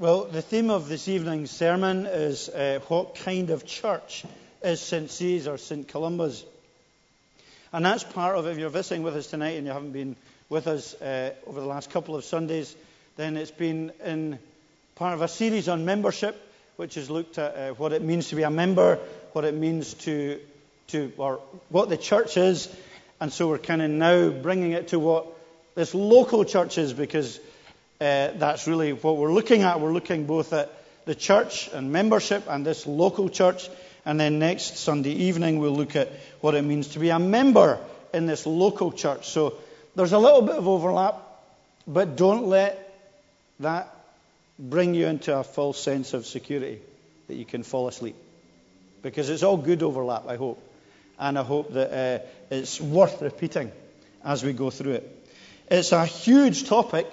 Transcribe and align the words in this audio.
Well, 0.00 0.26
the 0.26 0.42
theme 0.42 0.70
of 0.70 0.88
this 0.88 1.08
evening's 1.08 1.50
sermon 1.50 2.06
is 2.06 2.48
uh, 2.48 2.78
what 2.86 3.16
kind 3.16 3.50
of 3.50 3.66
church 3.66 4.24
is 4.62 4.80
St. 4.80 5.10
C's 5.10 5.48
or 5.48 5.58
St. 5.58 5.88
Columba's? 5.88 6.44
And 7.72 7.84
that's 7.84 8.04
part 8.04 8.36
of. 8.36 8.46
If 8.46 8.58
you're 8.58 8.70
visiting 8.70 9.02
with 9.02 9.16
us 9.16 9.26
tonight 9.26 9.56
and 9.56 9.66
you 9.66 9.72
haven't 9.72 9.90
been 9.90 10.14
with 10.48 10.68
us 10.68 10.94
uh, 11.02 11.34
over 11.48 11.58
the 11.58 11.66
last 11.66 11.90
couple 11.90 12.14
of 12.14 12.24
Sundays, 12.24 12.76
then 13.16 13.36
it's 13.36 13.50
been 13.50 13.90
in 14.04 14.38
part 14.94 15.14
of 15.14 15.22
a 15.22 15.26
series 15.26 15.68
on 15.68 15.84
membership, 15.84 16.40
which 16.76 16.94
has 16.94 17.10
looked 17.10 17.36
at 17.36 17.56
uh, 17.56 17.74
what 17.74 17.92
it 17.92 18.00
means 18.00 18.28
to 18.28 18.36
be 18.36 18.44
a 18.44 18.50
member, 18.50 19.00
what 19.32 19.44
it 19.44 19.54
means 19.54 19.94
to, 19.94 20.38
to, 20.86 21.12
or 21.16 21.40
what 21.70 21.88
the 21.88 21.96
church 21.96 22.36
is. 22.36 22.72
And 23.20 23.32
so 23.32 23.48
we're 23.48 23.58
kind 23.58 23.82
of 23.82 23.90
now 23.90 24.28
bringing 24.28 24.74
it 24.74 24.86
to 24.88 25.00
what 25.00 25.26
this 25.74 25.92
local 25.92 26.44
church 26.44 26.78
is 26.78 26.92
because 26.92 27.40
uh, 28.00 28.30
that's 28.36 28.66
really 28.68 28.92
what 28.92 29.16
we're 29.16 29.32
looking 29.32 29.62
at. 29.62 29.80
We're 29.80 29.92
looking 29.92 30.26
both 30.26 30.52
at 30.52 30.72
the 31.04 31.14
church 31.14 31.68
and 31.72 31.90
membership 31.90 32.44
and 32.48 32.64
this 32.64 32.86
local 32.86 33.28
church. 33.28 33.68
And 34.04 34.20
then 34.20 34.38
next 34.38 34.76
Sunday 34.76 35.12
evening, 35.12 35.58
we'll 35.58 35.72
look 35.74 35.96
at 35.96 36.12
what 36.40 36.54
it 36.54 36.62
means 36.62 36.88
to 36.88 37.00
be 37.00 37.08
a 37.08 37.18
member 37.18 37.78
in 38.14 38.26
this 38.26 38.46
local 38.46 38.92
church. 38.92 39.28
So 39.28 39.54
there's 39.96 40.12
a 40.12 40.18
little 40.18 40.42
bit 40.42 40.54
of 40.54 40.68
overlap, 40.68 41.16
but 41.86 42.16
don't 42.16 42.46
let 42.46 42.84
that 43.60 43.92
bring 44.58 44.94
you 44.94 45.06
into 45.06 45.36
a 45.36 45.42
false 45.42 45.80
sense 45.80 46.14
of 46.14 46.24
security 46.26 46.80
that 47.26 47.34
you 47.34 47.44
can 47.44 47.64
fall 47.64 47.88
asleep. 47.88 48.16
Because 49.02 49.28
it's 49.28 49.42
all 49.42 49.56
good 49.56 49.82
overlap, 49.82 50.28
I 50.28 50.36
hope. 50.36 50.62
And 51.18 51.36
I 51.36 51.42
hope 51.42 51.72
that 51.72 51.92
uh, 51.92 52.24
it's 52.50 52.80
worth 52.80 53.20
repeating 53.22 53.72
as 54.24 54.44
we 54.44 54.52
go 54.52 54.70
through 54.70 54.92
it. 54.92 55.26
It's 55.68 55.90
a 55.92 56.06
huge 56.06 56.68
topic 56.68 57.06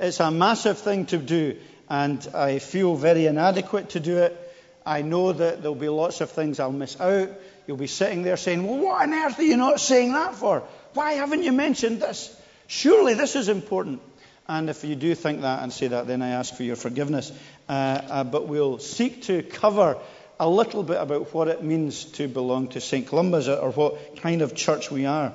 it's 0.00 0.20
a 0.20 0.30
massive 0.30 0.78
thing 0.78 1.06
to 1.06 1.18
do, 1.18 1.56
and 1.88 2.26
I 2.34 2.58
feel 2.58 2.94
very 2.94 3.26
inadequate 3.26 3.90
to 3.90 4.00
do 4.00 4.18
it. 4.18 4.44
I 4.86 5.02
know 5.02 5.32
that 5.32 5.60
there'll 5.60 5.74
be 5.74 5.88
lots 5.88 6.20
of 6.20 6.30
things 6.30 6.60
I'll 6.60 6.72
miss 6.72 6.98
out. 7.00 7.30
You'll 7.66 7.76
be 7.76 7.86
sitting 7.86 8.22
there 8.22 8.36
saying, 8.36 8.66
Well, 8.66 8.78
what 8.78 9.02
on 9.02 9.12
earth 9.12 9.38
are 9.38 9.42
you 9.42 9.56
not 9.56 9.80
saying 9.80 10.12
that 10.12 10.34
for? 10.34 10.62
Why 10.94 11.12
haven't 11.12 11.42
you 11.42 11.52
mentioned 11.52 12.00
this? 12.00 12.34
Surely 12.66 13.14
this 13.14 13.36
is 13.36 13.48
important. 13.48 14.00
And 14.46 14.70
if 14.70 14.82
you 14.82 14.94
do 14.94 15.14
think 15.14 15.42
that 15.42 15.62
and 15.62 15.70
say 15.70 15.88
that, 15.88 16.06
then 16.06 16.22
I 16.22 16.30
ask 16.30 16.54
for 16.54 16.62
your 16.62 16.76
forgiveness. 16.76 17.30
Uh, 17.68 17.72
uh, 17.72 18.24
but 18.24 18.46
we'll 18.48 18.78
seek 18.78 19.24
to 19.24 19.42
cover 19.42 19.98
a 20.40 20.48
little 20.48 20.82
bit 20.82 20.96
about 20.96 21.34
what 21.34 21.48
it 21.48 21.62
means 21.62 22.04
to 22.04 22.28
belong 22.28 22.68
to 22.68 22.80
St. 22.80 23.06
Columba's 23.06 23.48
or 23.48 23.70
what 23.72 24.22
kind 24.22 24.40
of 24.40 24.54
church 24.54 24.90
we 24.90 25.04
are. 25.04 25.32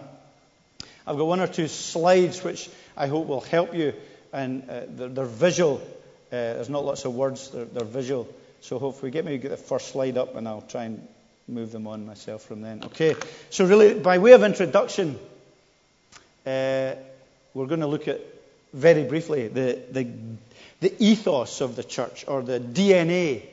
I've 1.05 1.17
got 1.17 1.27
one 1.27 1.41
or 1.41 1.47
two 1.47 1.67
slides 1.67 2.43
which 2.43 2.69
I 2.97 3.07
hope 3.07 3.27
will 3.27 3.41
help 3.41 3.75
you 3.75 3.93
and 4.33 4.69
uh, 4.69 4.81
they're, 4.87 5.09
they're, 5.09 5.25
visual. 5.25 5.77
Uh, 5.77 6.57
there's 6.57 6.69
not 6.69 6.83
lots 6.83 7.05
of 7.05 7.13
words, 7.13 7.49
they're, 7.49 7.65
they're 7.65 7.85
visual. 7.85 8.27
So 8.61 8.79
hopefully, 8.79 9.11
get 9.11 9.23
me 9.23 9.37
get 9.37 9.51
the 9.51 9.57
first 9.57 9.89
slide 9.89 10.17
up, 10.17 10.35
and 10.35 10.47
I'll 10.47 10.61
try 10.61 10.85
and 10.85 11.07
move 11.47 11.71
them 11.71 11.87
on 11.87 12.05
myself 12.05 12.43
from 12.43 12.61
then. 12.61 12.83
Okay. 12.85 13.15
So 13.49 13.65
really, 13.65 13.93
by 13.93 14.17
way 14.17 14.31
of 14.31 14.43
introduction, 14.43 15.19
uh, 16.45 16.95
we're 17.53 17.67
going 17.67 17.81
to 17.81 17.87
look 17.87 18.07
at 18.07 18.21
very 18.73 19.03
briefly 19.03 19.47
the, 19.47 19.79
the 19.91 20.07
the 20.83 20.93
ethos 20.99 21.61
of 21.61 21.75
the 21.75 21.83
church 21.83 22.25
or 22.27 22.41
the 22.41 22.59
DNA. 22.59 23.43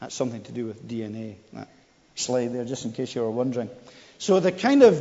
That's 0.00 0.14
something 0.14 0.42
to 0.44 0.52
do 0.52 0.66
with 0.66 0.86
DNA. 0.88 1.34
That 1.52 1.68
slide 2.14 2.48
there, 2.54 2.64
just 2.64 2.86
in 2.86 2.92
case 2.92 3.14
you 3.14 3.22
were 3.22 3.30
wondering. 3.30 3.68
So 4.18 4.40
the 4.40 4.52
kind 4.52 4.82
of 4.82 5.00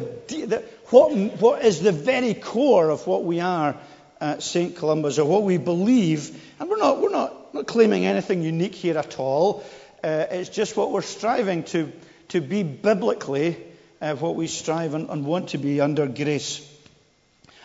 what 0.89 1.13
what 1.39 1.63
is 1.63 1.81
the 1.81 1.91
very 1.91 2.33
core 2.33 2.89
of 2.89 3.07
what 3.07 3.23
we 3.23 3.39
are 3.39 3.75
at 4.23 4.41
St. 4.41 4.77
Columba's 4.77 5.19
or 5.19 5.25
what 5.25 5.43
we 5.43 5.57
believe. 5.57 6.41
And 6.57 6.69
we're 6.69 6.77
not, 6.77 7.01
we're 7.01 7.09
not, 7.09 7.53
not 7.53 7.67
claiming 7.67 8.05
anything 8.05 8.41
unique 8.41 8.73
here 8.73 8.97
at 8.97 9.19
all. 9.19 9.65
Uh, 10.01 10.25
it's 10.31 10.49
just 10.49 10.77
what 10.77 10.91
we're 10.91 11.01
striving 11.01 11.63
to, 11.63 11.91
to 12.29 12.39
be 12.39 12.63
biblically, 12.63 13.57
uh, 14.01 14.15
what 14.15 14.35
we 14.35 14.47
strive 14.47 14.93
and, 14.93 15.09
and, 15.09 15.25
want 15.25 15.49
to 15.49 15.57
be 15.57 15.81
under 15.81 16.07
grace. 16.07 16.65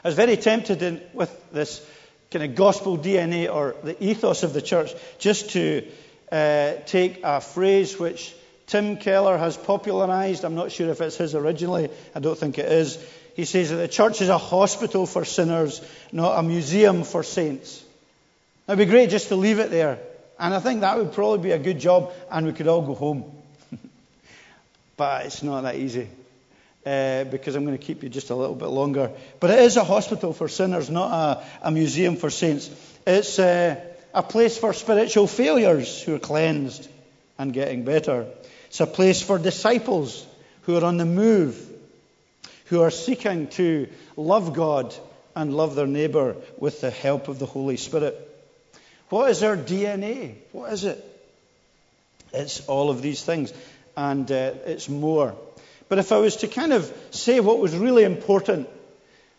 I 0.05 0.09
was 0.09 0.17
very 0.17 0.37
tempted 0.37 0.83
in, 0.83 1.01
with 1.15 1.31
this 1.53 1.85
kind 2.33 2.45
of 2.45 2.57
gospel 2.57 2.99
DNA 2.99 3.53
or 3.53 3.77
the 3.85 4.03
ethos 4.03 4.43
of 4.43 4.53
the 4.53 4.63
church 4.63 4.93
just 5.21 5.51
to 5.51 5.87
uh, 6.33 6.73
take 6.87 7.21
a 7.23 7.41
phrase 7.41 8.01
which 8.01 8.35
Tim 8.67 8.97
Keller 8.97 9.39
has 9.39 9.57
popularized. 9.57 10.45
I'm 10.45 10.57
not 10.57 10.73
sure 10.73 10.91
if 10.91 11.01
it's 11.01 11.17
his 11.17 11.37
originally. 11.37 11.89
I 12.17 12.21
don't 12.21 12.37
think 12.37 12.59
it 12.59 12.71
is. 12.71 12.99
He 13.39 13.45
says 13.45 13.71
that 13.71 13.77
the 13.77 13.87
church 13.87 14.21
is 14.21 14.31
a 14.31 14.37
hospital 14.37 15.07
for 15.07 15.25
sinners, 15.25 15.81
not 16.11 16.41
a 16.41 16.43
museum 16.43 17.05
for 17.05 17.23
saints. 17.23 17.85
It'd 18.67 18.81
be 18.81 18.85
great 18.85 19.11
just 19.11 19.29
to 19.29 19.37
leave 19.37 19.61
it 19.61 19.71
there. 19.71 20.01
And 20.41 20.53
I 20.53 20.59
think 20.59 20.81
that 20.81 20.99
would 20.99 21.13
probably 21.13 21.39
be 21.39 21.53
a 21.53 21.59
good 21.61 21.79
job, 21.79 22.13
and 22.33 22.47
we 22.47 22.53
could 22.53 22.67
all 22.67 22.83
go 22.83 22.97
home. 22.97 23.31
but 24.97 25.27
it's 25.27 25.45
not 25.45 25.61
that 25.61 25.77
easy. 25.77 26.09
Uh, 26.85 27.23
because 27.31 27.55
I'm 27.55 27.65
going 27.65 27.79
to 27.79 27.85
keep 27.85 28.03
you 28.03 28.09
just 28.09 28.31
a 28.31 28.35
little 28.35 28.57
bit 28.57 28.71
longer. 28.71 29.13
But 29.39 29.51
it 29.51 29.61
is 29.61 29.77
a 29.77 29.85
hospital 29.85 30.33
for 30.33 30.49
sinners, 30.49 30.91
not 30.91 31.13
a, 31.13 31.69
a 31.69 31.71
museum 31.71 32.17
for 32.17 32.31
saints. 32.31 32.69
It's 33.07 33.39
uh, 33.39 33.77
a 34.13 34.23
place 34.25 34.59
for 34.59 34.73
spiritual 34.73 35.29
failures 35.29 36.03
who 36.03 36.17
are 36.17 36.19
cleansed 36.19 36.89
and 37.39 37.53
getting 37.53 37.85
better. 37.85 38.27
It's 38.67 38.81
a 38.81 38.87
place 38.89 39.23
for 39.23 39.39
disciples 39.39 40.27
who 40.63 40.77
are 40.77 40.85
on 40.85 40.97
the 40.97 41.07
move 41.07 41.68
who 42.69 42.83
are 42.83 42.91
seeking 42.91 43.49
to 43.49 43.89
love 44.17 44.55
God 44.55 44.95
and 45.35 45.55
love 45.55 45.75
their 45.75 45.87
neighbour 45.87 46.37
with 46.59 46.81
the 46.81 46.91
help 46.91 47.29
of 47.29 47.39
the 47.39 47.47
Holy 47.47 47.77
Spirit. 47.77 48.25
What 49.09 49.31
is 49.31 49.43
our 49.43 49.57
DNA? 49.57 50.35
What 50.53 50.73
is 50.73 50.85
it? 50.85 51.05
It's 52.33 52.67
all 52.67 52.91
of 52.91 53.01
these 53.01 53.23
things, 53.23 53.53
and 53.97 54.31
uh, 54.31 54.53
it's 54.67 54.89
more. 54.89 55.35
But 55.89 55.99
if 55.99 56.13
I 56.13 56.19
was 56.19 56.37
to 56.37 56.49
kind 56.49 56.73
of 56.73 56.93
say 57.11 57.41
what 57.41 57.59
was 57.59 57.75
really 57.75 58.05
important, 58.05 58.69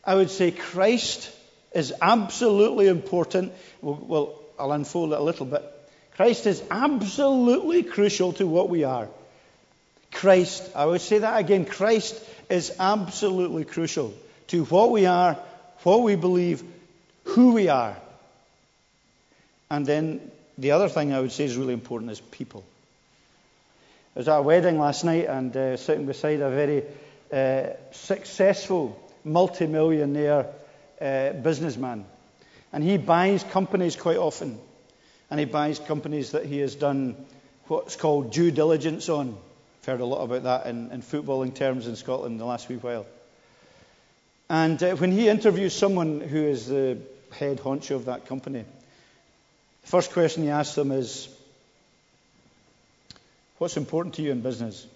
I 0.04 0.16
would 0.16 0.32
say 0.32 0.50
Christ 0.50 1.32
is 1.74 1.94
absolutely 2.02 2.88
important. 2.88 3.54
Well, 3.82 4.40
I'll 4.58 4.72
unfold 4.72 5.14
it 5.14 5.20
a 5.20 5.24
little 5.24 5.46
bit. 5.46 5.64
Christ 6.16 6.48
is 6.48 6.64
absolutely 6.72 7.84
crucial 7.84 8.34
to 8.34 8.48
what 8.48 8.70
we 8.70 8.84
are. 8.84 9.08
Christ, 10.12 10.68
I 10.76 10.86
would 10.86 11.02
say 11.02 11.20
that 11.20 11.40
again, 11.40 11.66
Christ 11.66 12.16
is 12.50 12.76
absolutely 12.80 13.64
crucial 13.66 14.14
to 14.48 14.66
what 14.66 14.92
we 14.92 15.06
are, 15.06 15.38
what 15.84 16.02
we 16.02 16.16
believe, 16.16 16.64
who 17.24 17.54
we 17.54 17.70
are. 17.70 17.96
And 19.70 19.86
then 19.86 20.32
the 20.58 20.72
other 20.72 20.90
thing 20.90 21.14
I 21.14 21.20
would 21.20 21.32
say 21.32 21.46
is 21.46 21.56
really 21.56 21.74
important 21.74 22.12
is 22.12 22.20
people. 22.20 22.64
I 24.16 24.20
was 24.20 24.28
at 24.28 24.38
a 24.38 24.42
wedding 24.42 24.80
last 24.80 25.04
night 25.04 25.28
and 25.28 25.56
uh, 25.56 25.78
sitting 25.78 26.08
beside 26.08 26.42
a 26.42 26.50
very 26.50 26.84
uh, 27.32 27.76
successful 27.92 29.00
multimillionaire 29.24 30.48
uh, 31.00 31.34
businessman. 31.34 32.06
And 32.74 32.84
he 32.84 32.98
buys 32.98 33.44
companies 33.44 33.96
quite 33.96 34.18
often. 34.18 34.60
And 35.30 35.40
he 35.40 35.46
buys 35.46 35.78
companies 35.78 36.32
that 36.32 36.46
he 36.46 36.58
has 36.60 36.76
done 36.76 37.16
what's 37.68 37.96
called 37.96 38.32
due 38.32 38.50
diligence 38.50 39.10
on. 39.10 39.38
I've 39.80 39.86
heard 39.86 40.02
a 40.02 40.06
lot 40.06 40.24
about 40.24 40.44
that 40.44 40.66
in, 40.68 40.92
in 40.92 41.02
footballing 41.02 41.56
terms 41.56 41.88
in 41.88 41.96
Scotland 41.96 42.34
in 42.34 42.38
the 42.38 42.46
last 42.46 42.68
wee 42.68 42.76
while. 42.76 43.06
And 44.50 44.82
uh, 44.82 44.96
when 44.96 45.12
he 45.12 45.30
interviews 45.30 45.74
someone 45.74 46.20
who 46.20 46.44
is 46.44 46.68
the 46.68 46.98
head 47.32 47.60
honcho 47.60 47.96
of 47.96 48.06
that 48.06 48.26
company, 48.28 48.66
the 49.82 49.88
first 49.88 50.12
question 50.12 50.44
he 50.44 50.50
asks 50.50 50.76
them 50.76 50.92
is, 50.92 51.30
What's 53.60 53.78
important 53.78 54.16
to 54.16 54.22
you 54.22 54.32
in 54.32 54.42
business? 54.42 54.88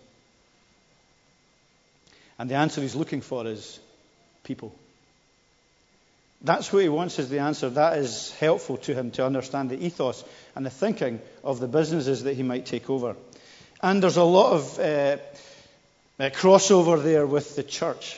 And 2.39 2.49
the 2.49 2.55
answer 2.55 2.81
he's 2.81 2.95
looking 2.95 3.21
for 3.21 3.45
is 3.45 3.79
people. 4.43 4.73
That's 6.41 6.73
what 6.73 6.83
he 6.83 6.89
wants 6.89 7.19
as 7.19 7.29
the 7.29 7.39
answer. 7.39 7.69
That 7.69 7.97
is 7.97 8.33
helpful 8.39 8.77
to 8.77 8.93
him 8.93 9.11
to 9.11 9.25
understand 9.25 9.69
the 9.69 9.85
ethos 9.85 10.23
and 10.55 10.65
the 10.65 10.69
thinking 10.69 11.21
of 11.43 11.59
the 11.59 11.67
businesses 11.67 12.23
that 12.23 12.35
he 12.35 12.43
might 12.43 12.65
take 12.65 12.89
over. 12.89 13.15
And 13.83 14.01
there's 14.01 14.15
a 14.15 14.23
lot 14.23 14.53
of 14.53 14.79
uh, 14.79 15.17
uh, 16.17 16.29
crossover 16.29 17.03
there 17.03 17.27
with 17.27 17.57
the 17.57 17.63
church. 17.63 18.17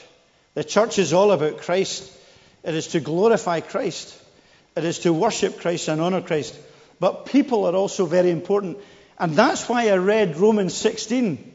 The 0.53 0.63
church 0.63 1.00
is 1.00 1.12
all 1.12 1.31
about 1.31 1.57
Christ. 1.57 2.07
It 2.63 2.75
is 2.75 2.89
to 2.89 3.00
glorify 3.00 3.62
Christ. 3.62 4.15
It 4.75 4.83
is 4.83 5.00
to 5.00 5.12
worship 5.12 5.59
Christ 5.59 5.88
and 5.88 6.00
honor 6.00 6.21
Christ. 6.21 6.56
But 7.00 7.25
people 7.25 7.65
are 7.65 7.73
also 7.73 8.06
very 8.06 8.29
important. 8.29 8.77
And 9.17 9.35
that's 9.35 9.67
why 9.67 9.89
I 9.89 9.97
read 9.97 10.38
Romans 10.38 10.75
16. 10.75 11.53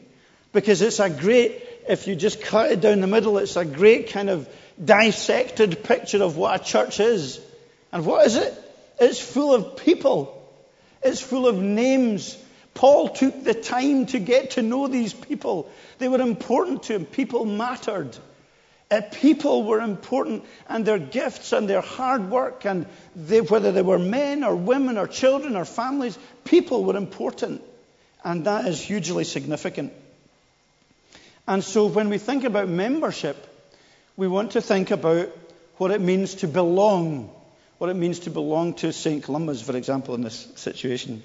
Because 0.51 0.81
it's 0.81 0.99
a 0.99 1.09
great, 1.09 1.63
if 1.87 2.05
you 2.05 2.17
just 2.17 2.41
cut 2.41 2.69
it 2.69 2.81
down 2.81 2.99
the 2.99 3.07
middle, 3.07 3.37
it's 3.37 3.55
a 3.55 3.63
great 3.63 4.09
kind 4.09 4.29
of 4.29 4.49
dissected 4.83 5.85
picture 5.85 6.21
of 6.21 6.35
what 6.35 6.59
a 6.59 6.63
church 6.63 6.99
is. 6.99 7.39
And 7.93 8.05
what 8.05 8.27
is 8.27 8.35
it? 8.35 8.53
It's 8.99 9.21
full 9.21 9.55
of 9.55 9.77
people. 9.77 10.37
It's 11.01 11.21
full 11.21 11.47
of 11.47 11.55
names 11.55 12.37
Paul 12.73 13.09
took 13.09 13.43
the 13.43 13.53
time 13.53 14.05
to 14.07 14.19
get 14.19 14.51
to 14.51 14.61
know 14.61 14.87
these 14.87 15.13
people. 15.13 15.69
They 15.99 16.07
were 16.07 16.21
important 16.21 16.83
to 16.83 16.95
him. 16.95 17.05
People 17.05 17.45
mattered. 17.45 18.17
Uh, 18.89 19.01
people 19.13 19.63
were 19.63 19.79
important, 19.79 20.43
and 20.67 20.85
their 20.85 20.99
gifts 20.99 21.53
and 21.53 21.69
their 21.69 21.79
hard 21.79 22.29
work, 22.29 22.65
and 22.65 22.85
they, 23.15 23.39
whether 23.39 23.71
they 23.71 23.81
were 23.81 23.99
men 23.99 24.43
or 24.43 24.53
women 24.53 24.97
or 24.97 25.07
children 25.07 25.55
or 25.55 25.63
families, 25.63 26.17
people 26.43 26.83
were 26.83 26.97
important. 26.97 27.61
And 28.23 28.45
that 28.45 28.67
is 28.67 28.81
hugely 28.81 29.23
significant. 29.23 29.93
And 31.47 31.63
so 31.63 31.85
when 31.85 32.09
we 32.09 32.17
think 32.17 32.43
about 32.43 32.67
membership, 32.67 33.47
we 34.17 34.27
want 34.27 34.51
to 34.51 34.61
think 34.61 34.91
about 34.91 35.29
what 35.77 35.91
it 35.91 36.01
means 36.01 36.35
to 36.35 36.47
belong, 36.47 37.33
what 37.77 37.89
it 37.89 37.95
means 37.95 38.19
to 38.19 38.29
belong 38.29 38.73
to 38.75 38.91
St. 38.91 39.23
Columba's, 39.23 39.61
for 39.61 39.75
example, 39.75 40.15
in 40.15 40.21
this 40.21 40.47
situation. 40.55 41.23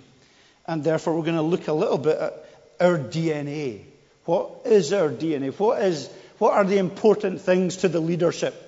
And 0.67 0.83
therefore, 0.83 1.17
we're 1.17 1.25
going 1.25 1.37
to 1.37 1.43
look 1.43 1.69
a 1.69 1.73
little 1.73 1.99
bit 1.99 2.19
at 2.19 2.45
our 2.81 2.99
DNA. 2.99 3.83
What 4.25 4.63
is 4.65 4.93
our 4.93 5.09
DNA? 5.09 5.57
What, 5.59 5.83
is, 5.83 6.11
what 6.39 6.55
are 6.55 6.65
the 6.65 6.79
important 6.79 7.41
things 7.41 7.79
to 7.79 7.89
the 7.89 8.01
leadership? 8.01 8.63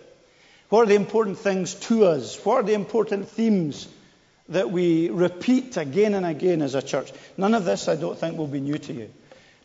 What 0.69 0.83
are 0.83 0.87
the 0.87 0.95
important 0.95 1.39
things 1.39 1.75
to 1.75 2.05
us? 2.05 2.37
What 2.45 2.57
are 2.57 2.63
the 2.63 2.75
important 2.75 3.29
themes 3.29 3.89
that 4.51 4.71
we 4.71 5.09
repeat 5.09 5.77
again 5.77 6.15
and 6.15 6.25
again 6.25 6.63
as 6.63 6.75
a 6.75 6.83
church? 6.83 7.11
None 7.37 7.55
of 7.55 7.65
this, 7.65 7.89
I 7.89 7.97
don't 7.97 8.19
think, 8.19 8.37
will 8.37 8.47
be 8.47 8.61
new 8.61 8.79
to 8.79 8.93
you. 8.93 9.11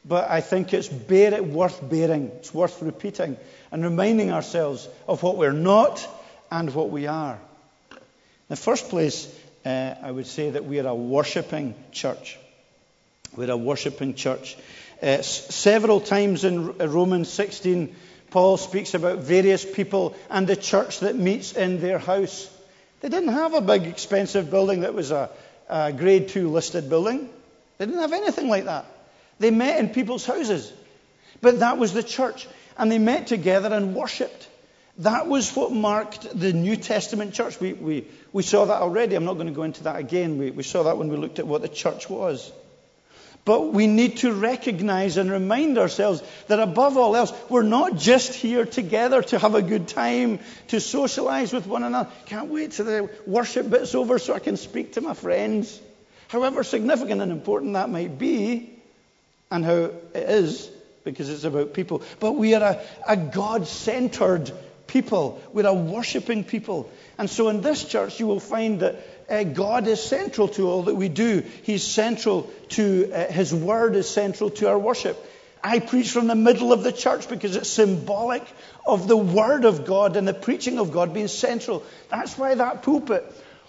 But 0.06 0.29
I 0.29 0.41
think 0.41 0.74
it's 0.74 0.88
bear 0.88 1.41
worth 1.41 1.88
bearing. 1.88 2.31
It's 2.36 2.53
worth 2.53 2.81
repeating 2.81 3.38
and 3.71 3.83
reminding 3.83 4.31
ourselves 4.31 4.88
of 5.07 5.24
what 5.24 5.38
we're 5.38 5.51
not 5.51 6.07
and 6.51 6.74
what 6.74 6.89
we 6.89 7.07
are. 7.07 7.39
In 7.91 8.00
the 8.50 8.56
first 8.56 8.89
place, 8.89 9.33
uh, 9.65 9.95
I 10.01 10.12
would 10.12 10.27
say 10.27 10.51
that 10.51 10.65
we 10.65 10.80
are 10.80 10.88
a 10.88 10.95
worshipping 10.95 11.75
church. 11.92 12.38
We're 13.36 13.51
a 13.51 13.57
worshipping 13.57 14.13
church. 14.15 14.57
Uh, 15.01 15.21
several 15.21 16.00
times 16.00 16.44
in 16.44 16.77
Romans 16.77 17.30
16, 17.30 17.95
Paul 18.30 18.57
speaks 18.57 18.94
about 18.94 19.19
various 19.19 19.65
people 19.65 20.15
and 20.30 20.48
the 20.48 20.56
church 20.56 21.00
that 21.01 21.15
meets 21.15 21.54
in 21.54 21.80
their 21.80 22.00
house. 22.00 22.50
They 23.01 23.10
didn't 23.10 23.33
have 23.33 23.54
a 23.54 23.62
big, 23.62 23.83
expensive 23.86 24.50
building 24.50 24.81
that 24.81 24.94
was 24.94 25.12
a, 25.12 25.30
a 25.69 25.92
grade 25.92 26.30
two 26.30 26.50
listed 26.50 26.89
building. 26.89 27.30
They 27.77 27.86
didn't 27.86 28.01
have 28.01 28.13
anything 28.13 28.50
like 28.50 28.65
that. 28.65 28.86
They 29.39 29.51
met 29.51 29.80
in 29.80 29.89
people's 29.89 30.25
houses. 30.25 30.71
But 31.42 31.60
that 31.60 31.77
was 31.77 31.94
the 31.94 32.04
church. 32.04 32.48
And 32.77 32.92
they 32.92 33.00
met 33.00 33.27
together 33.27 33.74
and 33.74 33.94
worshipped. 33.94 34.48
That 35.00 35.28
was 35.28 35.56
what 35.56 35.72
marked 35.72 36.40
the 36.40 36.54
New 36.54 36.75
Testament 36.75 37.34
church. 37.34 37.60
We, 37.60 37.74
we, 37.74 38.07
we 38.31 38.44
saw 38.44 38.66
that 38.66 38.81
already. 38.81 39.16
I'm 39.16 39.25
not 39.25 39.36
going 39.36 39.48
to 39.48 39.54
go 39.54 39.63
into 39.63 39.84
that 39.84 39.95
again. 39.95 40.38
We, 40.38 40.51
we 40.51 40.63
saw 40.63 40.84
that 40.84 40.98
when 40.98 41.10
we 41.10 41.18
looked 41.18 41.40
at 41.40 41.48
what 41.48 41.62
the 41.63 41.68
church 41.68 42.10
was. 42.10 42.51
But 43.45 43.74
we 43.74 43.88
need 43.88 44.18
to 44.18 44.31
recognize 44.31 45.18
and 45.18 45.30
remind 45.30 45.78
ourselves 45.78 46.24
that 46.48 46.60
above 46.60 46.95
all 46.95 47.16
else, 47.16 47.34
we're 47.50 47.63
not 47.63 47.98
just 47.98 48.34
here 48.34 48.66
together 48.66 49.22
to 49.24 49.40
have 49.40 49.56
a 49.56 49.62
good 49.62 49.88
time, 49.88 50.40
to 50.69 50.80
socialize 50.80 51.51
with 51.51 51.68
one 51.68 51.84
another. 51.84 52.10
Can't 52.28 52.50
wait 52.50 52.72
till 52.72 52.86
the 52.86 53.10
worship 53.25 53.69
bit's 53.69 53.96
over 53.96 54.18
so 54.19 54.34
I 54.34 54.39
can 54.39 54.56
speak 54.56 54.94
to 54.94 55.01
my 55.01 55.13
friends. 55.13 55.81
However 56.30 56.63
significant 56.63 57.22
and 57.22 57.31
important 57.31 57.74
that 57.74 57.89
might 57.89 58.18
be, 58.18 58.69
and 59.51 59.66
how 59.66 59.75
it 59.75 60.01
is, 60.13 60.69
because 61.04 61.30
it's 61.30 61.44
about 61.44 61.74
people. 61.74 62.01
But 62.19 62.34
we 62.34 62.56
are 62.56 62.63
a, 62.63 62.81
a 63.07 63.18
God 63.18 63.68
centered 63.68 64.51
people. 64.94 65.42
We're 65.51 65.68
a 65.68 65.74
worshipping 65.74 66.44
people. 66.44 66.90
And 67.18 67.30
so 67.30 67.50
in 67.50 67.62
this 67.62 67.84
church, 67.84 68.19
you 68.19 68.28
will 68.28 68.40
find 68.40 68.80
that 68.80 68.95
uh, 69.28 69.44
God 69.44 69.88
is 69.88 70.01
central 70.01 70.48
to 70.50 70.69
all 70.69 70.84
that 70.84 70.95
we 70.95 71.10
do. 71.10 71.44
He's 71.63 71.84
central 71.84 72.44
to, 72.69 73.12
uh, 73.12 73.31
His 73.31 73.54
Word 73.54 73.95
is 73.95 74.07
central 74.07 74.51
to 74.51 74.69
our 74.69 74.78
worship. 74.78 75.18
I 75.63 75.80
preach 75.80 76.12
from 76.12 76.28
the 76.28 76.36
middle 76.36 76.72
of 76.72 76.84
the 76.84 76.92
church 76.92 77.28
because 77.28 77.56
it's 77.56 77.69
symbolic 77.69 78.44
of 78.86 79.07
the 79.07 79.18
Word 79.18 79.66
of 79.66 79.86
God 79.86 80.16
and 80.16 80.28
the 80.28 80.34
preaching 80.34 80.78
of 80.78 80.92
God 80.92 81.13
being 81.13 81.28
central. 81.28 81.84
That's 82.10 82.38
why 82.38 82.54
that 82.54 82.84
pulpit, 82.84 83.24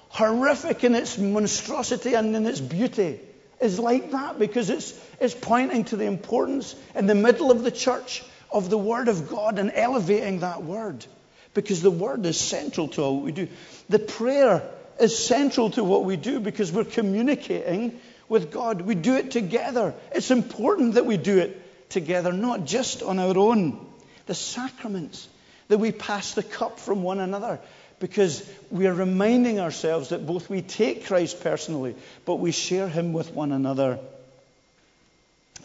horrific 0.08 0.84
in 0.84 0.94
its 0.94 1.16
monstrosity 1.16 2.14
and 2.14 2.36
in 2.36 2.46
its 2.46 2.60
beauty, 2.60 3.20
is 3.60 3.78
like 3.78 4.10
that 4.10 4.38
because 4.38 4.68
it's, 4.70 4.92
it's 5.20 5.34
pointing 5.34 5.84
to 5.84 5.96
the 5.96 6.04
importance 6.04 6.74
in 6.94 7.06
the 7.06 7.14
middle 7.14 7.50
of 7.50 7.62
the 7.62 7.70
church 7.70 8.22
of 8.50 8.70
the 8.70 8.78
Word 8.78 9.08
of 9.08 9.28
God 9.30 9.58
and 9.58 9.72
elevating 9.74 10.40
that 10.40 10.62
Word 10.62 11.06
because 11.54 11.80
the 11.80 11.90
Word 11.90 12.26
is 12.26 12.38
central 12.38 12.88
to 12.88 13.02
all 13.02 13.20
we 13.20 13.32
do. 13.32 13.48
The 13.88 13.98
prayer 13.98 14.62
is 15.00 15.16
central 15.16 15.70
to 15.70 15.84
what 15.84 16.04
we 16.04 16.16
do 16.16 16.40
because 16.40 16.72
we're 16.72 16.84
communicating 16.84 17.98
with 18.28 18.50
God. 18.50 18.80
We 18.82 18.94
do 18.94 19.16
it 19.16 19.30
together. 19.30 19.94
It's 20.12 20.30
important 20.30 20.94
that 20.94 21.06
we 21.06 21.16
do 21.16 21.38
it 21.38 21.90
together, 21.90 22.32
not 22.32 22.64
just 22.64 23.02
on 23.02 23.18
our 23.18 23.36
own. 23.36 23.86
The 24.26 24.34
sacraments, 24.34 25.28
that 25.68 25.78
we 25.78 25.92
pass 25.92 26.34
the 26.34 26.42
cup 26.42 26.78
from 26.78 27.02
one 27.02 27.20
another 27.20 27.60
because 28.00 28.46
we 28.70 28.86
are 28.86 28.94
reminding 28.94 29.60
ourselves 29.60 30.10
that 30.10 30.26
both 30.26 30.50
we 30.50 30.62
take 30.62 31.06
Christ 31.06 31.42
personally, 31.42 31.94
but 32.24 32.36
we 32.36 32.52
share 32.52 32.88
him 32.88 33.12
with 33.12 33.32
one 33.32 33.52
another. 33.52 33.98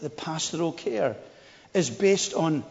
The 0.02 0.10
pastoral 0.10 0.72
care 0.72 1.16
is 1.74 1.90
based 1.90 2.34
on 2.34 2.64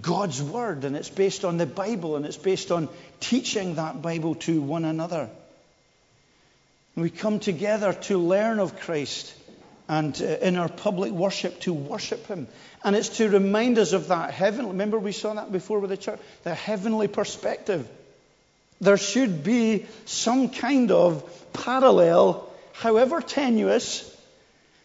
God's 0.00 0.42
word 0.42 0.84
and 0.84 0.96
it's 0.96 1.08
based 1.08 1.44
on 1.44 1.58
the 1.58 1.66
Bible 1.66 2.16
and 2.16 2.26
it's 2.26 2.36
based 2.36 2.72
on 2.72 2.88
teaching 3.20 3.76
that 3.76 4.02
Bible 4.02 4.34
to 4.36 4.60
one 4.60 4.84
another. 4.84 5.30
We 6.96 7.10
come 7.10 7.40
together 7.40 7.92
to 7.92 8.18
learn 8.18 8.58
of 8.58 8.80
Christ 8.80 9.34
and 9.88 10.20
uh, 10.20 10.24
in 10.24 10.56
our 10.56 10.68
public 10.68 11.12
worship 11.12 11.60
to 11.60 11.72
worship 11.72 12.26
Him. 12.26 12.48
And 12.82 12.96
it's 12.96 13.18
to 13.18 13.28
remind 13.28 13.78
us 13.78 13.92
of 13.92 14.08
that 14.08 14.32
heavenly, 14.32 14.72
remember 14.72 14.98
we 14.98 15.12
saw 15.12 15.34
that 15.34 15.52
before 15.52 15.78
with 15.78 15.90
the 15.90 15.96
church, 15.96 16.18
the 16.42 16.54
heavenly 16.54 17.08
perspective. 17.08 17.88
There 18.80 18.96
should 18.96 19.44
be 19.44 19.86
some 20.04 20.50
kind 20.50 20.90
of 20.90 21.22
parallel, 21.52 22.50
however 22.72 23.20
tenuous, 23.20 24.12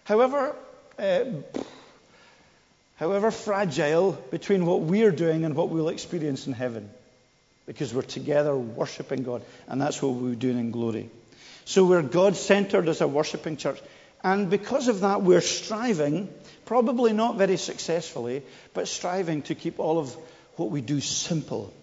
however, 0.03 0.55
uh, 0.99 1.23
however 3.01 3.31
fragile, 3.31 4.11
between 4.29 4.63
what 4.63 4.81
we're 4.81 5.11
doing 5.11 5.43
and 5.43 5.55
what 5.55 5.69
we'll 5.69 5.89
experience 5.89 6.45
in 6.45 6.53
heaven. 6.53 6.87
Because 7.65 7.95
we're 7.95 8.03
together 8.03 8.55
worshiping 8.55 9.23
God, 9.23 9.41
and 9.67 9.81
that's 9.81 10.03
what 10.03 10.13
we're 10.13 10.35
doing 10.35 10.59
in 10.59 10.69
glory. 10.69 11.09
So 11.65 11.83
we're 11.83 12.03
God 12.03 12.35
centered 12.35 12.87
as 12.87 13.01
a 13.01 13.07
worshipping 13.07 13.57
church. 13.57 13.81
And 14.23 14.51
because 14.51 14.87
of 14.87 14.99
that, 14.99 15.23
we're 15.23 15.41
striving, 15.41 16.29
probably 16.65 17.11
not 17.11 17.37
very 17.37 17.57
successfully, 17.57 18.43
but 18.75 18.87
striving 18.87 19.41
to 19.43 19.55
keep 19.55 19.79
all 19.79 19.97
of 19.97 20.15
what 20.57 20.69
we 20.69 20.81
do 20.81 21.01
simple. 21.01 21.73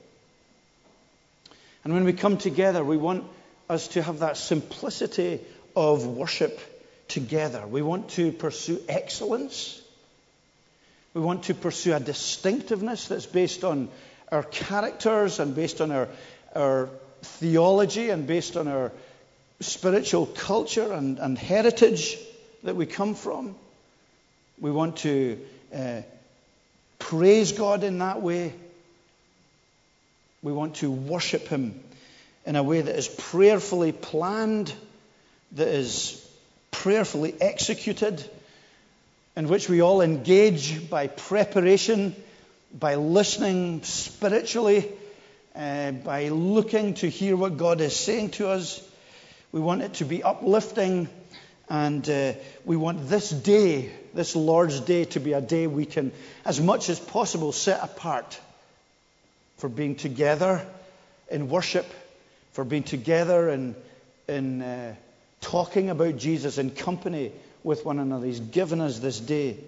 And 1.82 1.94
when 1.94 2.04
we 2.04 2.12
come 2.12 2.38
together, 2.38 2.84
we 2.84 2.96
want 2.96 3.24
us 3.68 3.88
to 3.88 4.02
have 4.02 4.20
that 4.20 4.36
simplicity 4.36 5.40
of 5.74 6.06
worship 6.06 6.60
together. 7.08 7.66
We 7.66 7.82
want 7.82 8.10
to 8.10 8.30
pursue 8.30 8.80
excellence. 8.88 9.82
We 11.14 11.20
want 11.20 11.44
to 11.44 11.54
pursue 11.54 11.94
a 11.94 12.00
distinctiveness 12.00 13.08
that's 13.08 13.26
based 13.26 13.64
on 13.64 13.88
our 14.30 14.42
characters 14.42 15.40
and 15.40 15.54
based 15.54 15.80
on 15.80 15.90
our, 15.90 16.08
our 16.54 16.90
theology 17.22 18.10
and 18.10 18.26
based 18.26 18.56
on 18.56 18.68
our 18.68 18.92
spiritual 19.60 20.26
culture 20.26 20.92
and, 20.92 21.18
and 21.18 21.38
heritage 21.38 22.16
that 22.62 22.76
we 22.76 22.86
come 22.86 23.14
from. 23.14 23.56
We 24.60 24.70
want 24.70 24.98
to 24.98 25.38
uh, 25.74 26.02
praise 26.98 27.52
God 27.52 27.84
in 27.84 27.98
that 27.98 28.22
way. 28.22 28.52
We 30.42 30.52
want 30.52 30.76
to 30.76 30.90
worship 30.90 31.48
Him 31.48 31.80
in 32.46 32.56
a 32.56 32.62
way 32.62 32.80
that 32.80 32.96
is 32.96 33.08
prayerfully 33.08 33.92
planned, 33.92 34.72
that 35.52 35.68
is 35.68 36.24
prayerfully 36.70 37.34
executed, 37.40 38.24
in 39.38 39.46
which 39.46 39.68
we 39.68 39.80
all 39.80 40.00
engage 40.00 40.90
by 40.90 41.06
preparation, 41.06 42.12
by 42.76 42.96
listening 42.96 43.84
spiritually, 43.84 44.90
uh, 45.54 45.92
by 45.92 46.26
looking 46.26 46.94
to 46.94 47.08
hear 47.08 47.36
what 47.36 47.56
God 47.56 47.80
is 47.80 47.94
saying 47.94 48.30
to 48.30 48.48
us. 48.48 48.82
We 49.52 49.60
want 49.60 49.82
it 49.82 49.94
to 49.94 50.04
be 50.04 50.24
uplifting. 50.24 51.08
And 51.68 52.08
uh, 52.10 52.32
we 52.64 52.76
want 52.76 53.08
this 53.08 53.30
day, 53.30 53.92
this 54.12 54.34
Lord's 54.34 54.80
Day, 54.80 55.04
to 55.04 55.20
be 55.20 55.34
a 55.34 55.40
day 55.40 55.68
we 55.68 55.86
can, 55.86 56.10
as 56.44 56.60
much 56.60 56.88
as 56.88 56.98
possible, 56.98 57.52
set 57.52 57.80
apart 57.80 58.40
for 59.58 59.68
being 59.68 59.94
together 59.94 60.66
in 61.30 61.48
worship, 61.48 61.86
for 62.54 62.64
being 62.64 62.82
together 62.82 63.50
in, 63.50 63.76
in 64.26 64.62
uh, 64.62 64.96
talking 65.40 65.90
about 65.90 66.16
Jesus 66.16 66.58
in 66.58 66.72
company 66.72 67.30
with 67.68 67.84
one 67.84 67.98
another. 67.98 68.26
He's 68.26 68.40
given 68.40 68.80
us 68.80 68.98
this 68.98 69.20
day. 69.20 69.58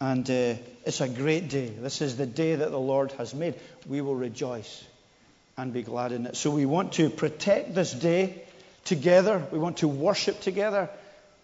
And 0.00 0.28
uh, 0.30 0.54
it's 0.84 1.00
a 1.00 1.08
great 1.08 1.48
day. 1.48 1.68
This 1.68 2.00
is 2.00 2.16
the 2.16 2.26
day 2.26 2.54
that 2.54 2.70
the 2.70 2.78
Lord 2.78 3.12
has 3.12 3.34
made. 3.34 3.54
We 3.88 4.00
will 4.00 4.14
rejoice 4.14 4.84
and 5.56 5.72
be 5.72 5.82
glad 5.82 6.12
in 6.12 6.26
it. 6.26 6.36
So 6.36 6.50
we 6.50 6.66
want 6.66 6.92
to 6.94 7.10
protect 7.10 7.74
this 7.74 7.92
day 7.92 8.42
together. 8.84 9.42
We 9.50 9.58
want 9.58 9.78
to 9.78 9.88
worship 9.88 10.40
together. 10.40 10.90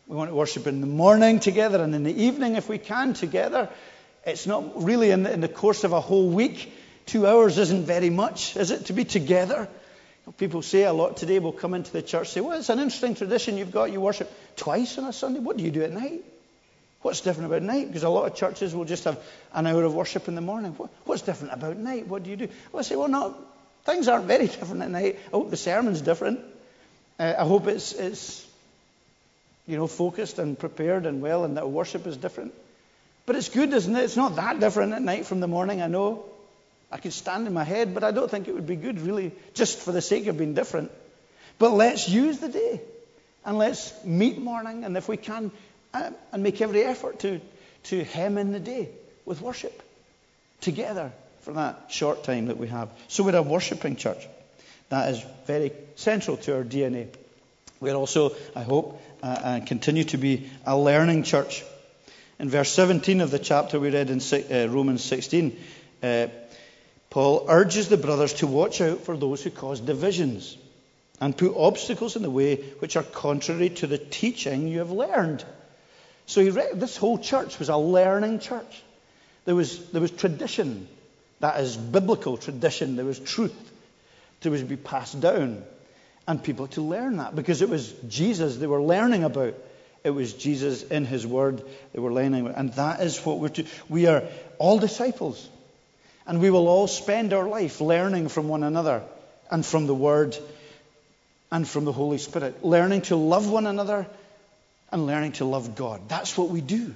We 0.06 0.16
want 0.16 0.30
to 0.30 0.34
worship 0.34 0.66
in 0.66 0.80
the 0.80 0.86
morning 0.86 1.40
together 1.40 1.82
and 1.82 1.94
in 1.94 2.04
the 2.04 2.22
evening, 2.24 2.56
if 2.56 2.68
we 2.68 2.78
can, 2.78 3.14
together. 3.14 3.68
It's 4.26 4.46
not 4.46 4.84
really 4.84 5.10
in 5.10 5.22
the, 5.22 5.32
in 5.32 5.40
the 5.40 5.48
course 5.48 5.84
of 5.84 5.92
a 5.92 6.00
whole 6.00 6.28
week 6.28 6.72
Two 7.10 7.26
hours 7.26 7.58
isn't 7.58 7.86
very 7.86 8.08
much, 8.08 8.56
is 8.56 8.70
it, 8.70 8.86
to 8.86 8.92
be 8.92 9.04
together? 9.04 9.68
People 10.38 10.62
say 10.62 10.84
a 10.84 10.92
lot 10.92 11.16
today 11.16 11.38
will 11.38 11.52
come 11.52 11.74
into 11.74 11.92
the 11.92 12.02
church 12.02 12.30
say, 12.30 12.40
Well, 12.40 12.58
it's 12.58 12.68
an 12.68 12.78
interesting 12.78 13.14
tradition 13.14 13.58
you've 13.58 13.72
got. 13.72 13.92
You 13.92 14.00
worship 14.00 14.30
twice 14.56 14.98
on 14.98 15.04
a 15.04 15.12
Sunday. 15.12 15.40
What 15.40 15.56
do 15.56 15.64
you 15.64 15.70
do 15.70 15.82
at 15.82 15.92
night? 15.92 16.24
What's 17.02 17.22
different 17.22 17.46
about 17.46 17.62
night? 17.62 17.86
Because 17.86 18.02
a 18.02 18.10
lot 18.10 18.30
of 18.30 18.36
churches 18.36 18.74
will 18.74 18.84
just 18.84 19.04
have 19.04 19.18
an 19.54 19.66
hour 19.66 19.82
of 19.84 19.94
worship 19.94 20.28
in 20.28 20.34
the 20.34 20.40
morning. 20.40 20.72
what's 21.04 21.22
different 21.22 21.54
about 21.54 21.76
night? 21.76 22.06
What 22.06 22.22
do 22.22 22.30
you 22.30 22.36
do? 22.36 22.48
Well, 22.70 22.80
I 22.80 22.82
say, 22.82 22.96
Well, 22.96 23.08
no, 23.08 23.36
things 23.84 24.08
aren't 24.08 24.26
very 24.26 24.46
different 24.58 24.82
at 24.82 24.90
night. 24.90 25.18
I 25.28 25.30
hope 25.30 25.50
the 25.50 25.56
sermon's 25.56 26.02
different. 26.02 26.40
Uh, 27.18 27.34
I 27.38 27.44
hope 27.44 27.66
it's, 27.66 27.92
it's, 27.92 28.46
you 29.66 29.76
know, 29.76 29.86
focused 29.86 30.38
and 30.38 30.58
prepared 30.58 31.06
and 31.06 31.20
well, 31.20 31.44
and 31.44 31.56
that 31.56 31.68
worship 31.70 32.06
is 32.06 32.16
different. 32.16 32.54
But 33.26 33.36
it's 33.36 33.48
good, 33.48 33.72
isn't 33.72 33.94
it? 33.94 34.02
It's 34.02 34.16
not 34.16 34.36
that 34.36 34.60
different 34.60 34.92
at 34.92 35.02
night 35.02 35.26
from 35.26 35.40
the 35.40 35.46
morning, 35.46 35.82
I 35.82 35.86
know. 35.86 36.24
I 36.92 36.98
could 36.98 37.12
stand 37.12 37.46
in 37.46 37.54
my 37.54 37.64
head, 37.64 37.94
but 37.94 38.02
I 38.02 38.10
don't 38.10 38.30
think 38.30 38.48
it 38.48 38.54
would 38.54 38.66
be 38.66 38.76
good, 38.76 39.00
really, 39.00 39.32
just 39.54 39.78
for 39.78 39.92
the 39.92 40.02
sake 40.02 40.26
of 40.26 40.36
being 40.38 40.54
different. 40.54 40.90
But 41.58 41.70
let's 41.70 42.08
use 42.08 42.38
the 42.38 42.48
day 42.48 42.80
and 43.44 43.58
let's 43.58 43.92
meet 44.04 44.38
morning, 44.38 44.84
and 44.84 44.96
if 44.96 45.08
we 45.08 45.16
can, 45.16 45.50
uh, 45.94 46.10
and 46.32 46.42
make 46.42 46.60
every 46.60 46.82
effort 46.82 47.20
to, 47.20 47.40
to 47.84 48.04
hem 48.04 48.38
in 48.38 48.52
the 48.52 48.60
day 48.60 48.88
with 49.24 49.40
worship 49.40 49.82
together 50.60 51.12
for 51.40 51.54
that 51.54 51.86
short 51.88 52.24
time 52.24 52.46
that 52.46 52.58
we 52.58 52.68
have. 52.68 52.90
So 53.08 53.24
we're 53.24 53.36
a 53.36 53.42
worshipping 53.42 53.96
church. 53.96 54.26
That 54.88 55.10
is 55.10 55.24
very 55.46 55.72
central 55.94 56.36
to 56.38 56.56
our 56.56 56.64
DNA. 56.64 57.08
We're 57.80 57.94
also, 57.94 58.34
I 58.54 58.62
hope, 58.62 59.00
uh, 59.22 59.40
and 59.42 59.66
continue 59.66 60.04
to 60.04 60.18
be 60.18 60.50
a 60.66 60.76
learning 60.76 61.22
church. 61.22 61.64
In 62.38 62.48
verse 62.48 62.70
17 62.72 63.20
of 63.20 63.30
the 63.30 63.38
chapter 63.38 63.78
we 63.78 63.90
read 63.90 64.10
in 64.10 64.20
uh, 64.20 64.68
Romans 64.72 65.04
16, 65.04 65.58
uh, 66.02 66.26
Paul 67.10 67.46
urges 67.48 67.88
the 67.88 67.96
brothers 67.96 68.34
to 68.34 68.46
watch 68.46 68.80
out 68.80 69.00
for 69.00 69.16
those 69.16 69.42
who 69.42 69.50
cause 69.50 69.80
divisions 69.80 70.56
and 71.20 71.36
put 71.36 71.56
obstacles 71.56 72.16
in 72.16 72.22
the 72.22 72.30
way 72.30 72.56
which 72.78 72.96
are 72.96 73.02
contrary 73.02 73.70
to 73.70 73.86
the 73.86 73.98
teaching 73.98 74.68
you 74.68 74.78
have 74.78 74.92
learned. 74.92 75.44
So 76.26 76.42
re- 76.42 76.70
this 76.74 76.96
whole 76.96 77.18
church 77.18 77.58
was 77.58 77.68
a 77.68 77.76
learning 77.76 78.38
church. 78.38 78.82
There 79.44 79.56
was, 79.56 79.90
there 79.90 80.00
was 80.00 80.12
tradition, 80.12 80.86
that 81.40 81.58
is 81.60 81.76
biblical 81.76 82.36
tradition. 82.36 82.96
There 82.96 83.04
was 83.04 83.18
truth 83.18 83.54
to 84.42 84.50
be 84.50 84.76
passed 84.76 85.20
down. 85.20 85.64
And 86.28 86.42
people 86.42 86.68
to 86.68 86.82
learn 86.82 87.16
that 87.16 87.34
because 87.34 87.60
it 87.60 87.68
was 87.68 87.92
Jesus 88.06 88.56
they 88.56 88.66
were 88.66 88.82
learning 88.82 89.24
about. 89.24 89.54
It 90.04 90.10
was 90.10 90.32
Jesus 90.32 90.82
in 90.84 91.04
his 91.04 91.26
word 91.26 91.62
they 91.92 91.98
were 91.98 92.12
learning 92.12 92.46
about. 92.46 92.58
And 92.58 92.72
that 92.74 93.00
is 93.00 93.18
what 93.24 93.38
we're 93.38 93.48
to. 93.48 93.64
We 93.88 94.06
are 94.06 94.22
all 94.58 94.78
disciples. 94.78 95.48
And 96.30 96.40
we 96.40 96.48
will 96.48 96.68
all 96.68 96.86
spend 96.86 97.32
our 97.32 97.48
life 97.48 97.80
learning 97.80 98.28
from 98.28 98.46
one 98.46 98.62
another 98.62 99.02
and 99.50 99.66
from 99.66 99.88
the 99.88 99.94
Word 99.96 100.38
and 101.50 101.66
from 101.66 101.84
the 101.84 101.90
Holy 101.90 102.18
Spirit. 102.18 102.64
Learning 102.64 103.00
to 103.02 103.16
love 103.16 103.50
one 103.50 103.66
another 103.66 104.06
and 104.92 105.08
learning 105.08 105.32
to 105.32 105.44
love 105.44 105.74
God. 105.74 106.08
That's 106.08 106.38
what 106.38 106.48
we 106.48 106.60
do. 106.60 106.94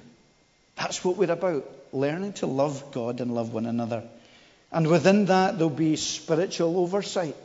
That's 0.77 1.03
what 1.03 1.17
we're 1.17 1.33
about. 1.33 1.69
Learning 1.91 2.31
to 2.35 2.45
love 2.45 2.93
God 2.93 3.19
and 3.19 3.35
love 3.35 3.51
one 3.51 3.65
another. 3.65 4.03
And 4.71 4.87
within 4.87 5.25
that, 5.25 5.57
there'll 5.57 5.69
be 5.69 5.97
spiritual 5.97 6.77
oversight 6.77 7.35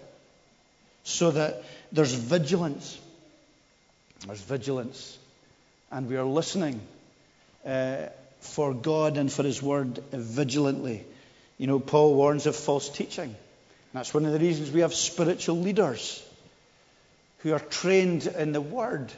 so 1.02 1.32
that 1.32 1.64
there's 1.90 2.14
vigilance. 2.14 3.00
There's 4.24 4.40
vigilance. 4.42 5.18
And 5.90 6.08
we 6.08 6.16
are 6.18 6.24
listening 6.24 6.82
uh, 7.66 8.10
for 8.38 8.74
God 8.74 9.16
and 9.16 9.32
for 9.32 9.42
His 9.42 9.60
Word 9.60 9.98
vigilantly. 10.12 11.04
You 11.60 11.66
know, 11.66 11.78
Paul 11.78 12.14
warns 12.14 12.46
of 12.46 12.56
false 12.56 12.88
teaching. 12.88 13.36
That's 13.92 14.14
one 14.14 14.24
of 14.24 14.32
the 14.32 14.38
reasons 14.38 14.70
we 14.70 14.80
have 14.80 14.94
spiritual 14.94 15.58
leaders 15.58 16.26
who 17.40 17.52
are 17.52 17.58
trained 17.58 18.26
in 18.26 18.52
the 18.52 18.62
Word 18.62 19.12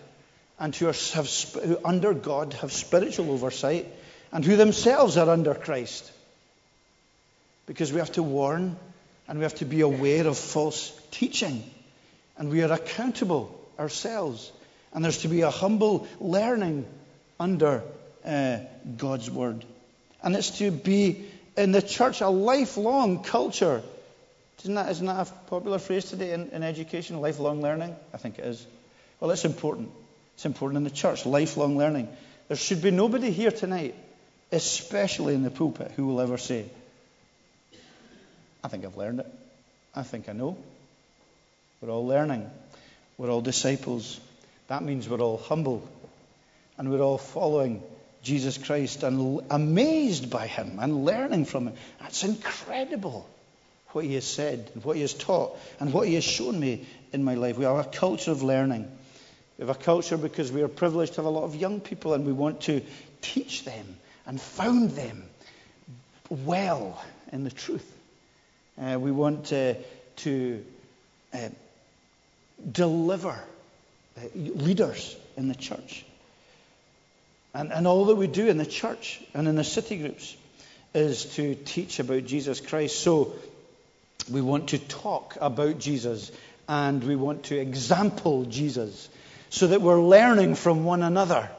and 0.58 0.74
who, 0.74 0.88
are, 0.88 1.14
have, 1.14 1.28
who 1.64 1.78
under 1.84 2.12
God 2.12 2.54
have 2.54 2.72
spiritual 2.72 3.30
oversight 3.30 3.86
and 4.32 4.44
who 4.44 4.56
themselves 4.56 5.16
are 5.18 5.30
under 5.30 5.54
Christ. 5.54 6.10
Because 7.66 7.92
we 7.92 8.00
have 8.00 8.10
to 8.12 8.24
warn 8.24 8.76
and 9.28 9.38
we 9.38 9.44
have 9.44 9.54
to 9.56 9.64
be 9.64 9.82
aware 9.82 10.26
of 10.26 10.36
false 10.36 10.90
teaching. 11.12 11.62
And 12.36 12.50
we 12.50 12.64
are 12.64 12.72
accountable 12.72 13.56
ourselves. 13.78 14.50
And 14.92 15.04
there's 15.04 15.18
to 15.18 15.28
be 15.28 15.42
a 15.42 15.50
humble 15.50 16.08
learning 16.18 16.86
under 17.38 17.84
uh, 18.24 18.58
God's 18.96 19.30
Word. 19.30 19.64
And 20.24 20.34
it's 20.34 20.58
to 20.58 20.72
be 20.72 21.28
in 21.56 21.72
the 21.72 21.82
church 21.82 22.20
a 22.20 22.28
lifelong 22.28 23.22
culture. 23.22 23.82
Isn't 24.60 24.74
that, 24.74 24.90
isn't 24.90 25.06
that 25.06 25.28
a 25.28 25.32
popular 25.48 25.78
phrase 25.78 26.04
today 26.04 26.32
in, 26.32 26.50
in 26.50 26.62
education, 26.62 27.20
lifelong 27.20 27.62
learning? 27.62 27.96
I 28.14 28.16
think 28.16 28.38
it 28.38 28.44
is. 28.44 28.64
Well, 29.18 29.30
it's 29.30 29.44
important. 29.44 29.90
It's 30.34 30.46
important 30.46 30.78
in 30.78 30.84
the 30.84 30.90
church, 30.90 31.26
lifelong 31.26 31.76
learning. 31.76 32.08
There 32.48 32.56
should 32.56 32.82
be 32.82 32.90
nobody 32.90 33.30
here 33.30 33.50
tonight, 33.50 33.94
especially 34.50 35.34
in 35.34 35.42
the 35.42 35.50
pulpit, 35.50 35.92
who 35.92 36.06
will 36.06 36.20
ever 36.20 36.38
say, 36.38 36.66
I 38.62 38.68
think 38.68 38.84
I've 38.84 38.96
learned 38.96 39.20
it. 39.20 39.26
I 39.94 40.02
think 40.02 40.28
I 40.28 40.32
know. 40.32 40.56
We're 41.80 41.90
all 41.90 42.06
learning. 42.06 42.48
We're 43.18 43.30
all 43.30 43.40
disciples. 43.40 44.20
That 44.68 44.82
means 44.82 45.08
we're 45.08 45.20
all 45.20 45.38
humble. 45.38 45.86
And 46.78 46.90
we're 46.90 47.02
all 47.02 47.18
following 47.18 47.82
Jesus 48.22 48.56
Christ 48.56 49.02
and 49.02 49.40
amazed 49.50 50.30
by 50.30 50.46
him 50.46 50.78
and 50.80 51.04
learning 51.04 51.44
from 51.44 51.68
him. 51.68 51.74
That's 52.00 52.22
incredible 52.22 53.28
what 53.88 54.04
he 54.04 54.14
has 54.14 54.24
said 54.24 54.70
and 54.74 54.84
what 54.84 54.96
he 54.96 55.02
has 55.02 55.12
taught 55.12 55.58
and 55.80 55.92
what 55.92 56.06
he 56.06 56.14
has 56.14 56.24
shown 56.24 56.58
me 56.58 56.86
in 57.12 57.24
my 57.24 57.34
life. 57.34 57.58
We 57.58 57.64
have 57.64 57.84
a 57.84 57.88
culture 57.90 58.30
of 58.30 58.42
learning. 58.42 58.90
We 59.58 59.66
have 59.66 59.76
a 59.76 59.78
culture 59.78 60.16
because 60.16 60.52
we 60.52 60.62
are 60.62 60.68
privileged 60.68 61.14
to 61.14 61.16
have 61.18 61.26
a 61.26 61.30
lot 61.30 61.44
of 61.44 61.56
young 61.56 61.80
people 61.80 62.14
and 62.14 62.24
we 62.24 62.32
want 62.32 62.62
to 62.62 62.82
teach 63.20 63.64
them 63.64 63.96
and 64.24 64.40
found 64.40 64.92
them 64.92 65.24
well 66.30 67.02
in 67.32 67.44
the 67.44 67.50
truth. 67.50 67.90
Uh, 68.80 68.98
we 68.98 69.10
want 69.10 69.52
uh, 69.52 69.74
to 70.16 70.64
uh, 71.34 71.48
deliver 72.70 73.38
uh, 74.16 74.20
leaders 74.34 75.16
in 75.36 75.48
the 75.48 75.54
church 75.54 76.04
and, 77.54 77.72
and 77.72 77.86
all 77.86 78.06
that 78.06 78.14
we 78.14 78.26
do 78.26 78.48
in 78.48 78.56
the 78.56 78.66
church 78.66 79.20
and 79.34 79.46
in 79.46 79.56
the 79.56 79.64
city 79.64 79.98
groups 79.98 80.36
is 80.94 81.24
to 81.36 81.54
teach 81.54 82.00
about 82.00 82.24
Jesus 82.24 82.60
Christ. 82.60 83.00
So 83.00 83.34
we 84.30 84.40
want 84.40 84.68
to 84.68 84.78
talk 84.78 85.36
about 85.40 85.78
Jesus 85.78 86.32
and 86.68 87.02
we 87.04 87.16
want 87.16 87.44
to 87.44 87.58
example 87.58 88.44
Jesus 88.44 89.08
so 89.50 89.66
that 89.66 89.82
we're 89.82 90.00
learning 90.02 90.54
from 90.54 90.84
one 90.84 91.02
another. 91.02 91.50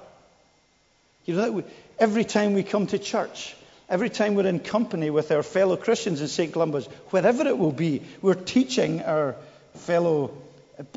You 1.25 1.35
know, 1.35 1.63
every 1.99 2.23
time 2.23 2.53
we 2.53 2.63
come 2.63 2.87
to 2.87 2.97
church, 2.97 3.55
every 3.87 4.09
time 4.09 4.35
we're 4.35 4.47
in 4.47 4.59
company 4.59 5.09
with 5.09 5.31
our 5.31 5.43
fellow 5.43 5.77
Christians 5.77 6.21
in 6.21 6.27
St. 6.27 6.51
Columba's, 6.51 6.87
wherever 7.11 7.47
it 7.47 7.57
will 7.57 7.71
be, 7.71 8.01
we're 8.21 8.33
teaching 8.33 9.01
our 9.01 9.35
fellow 9.75 10.31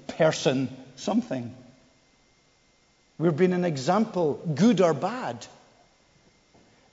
person 0.07 0.75
something. 0.97 1.55
We're 3.19 3.31
being 3.31 3.55
an 3.55 3.65
example, 3.65 4.35
good 4.55 4.81
or 4.81 4.93
bad. 4.93 5.47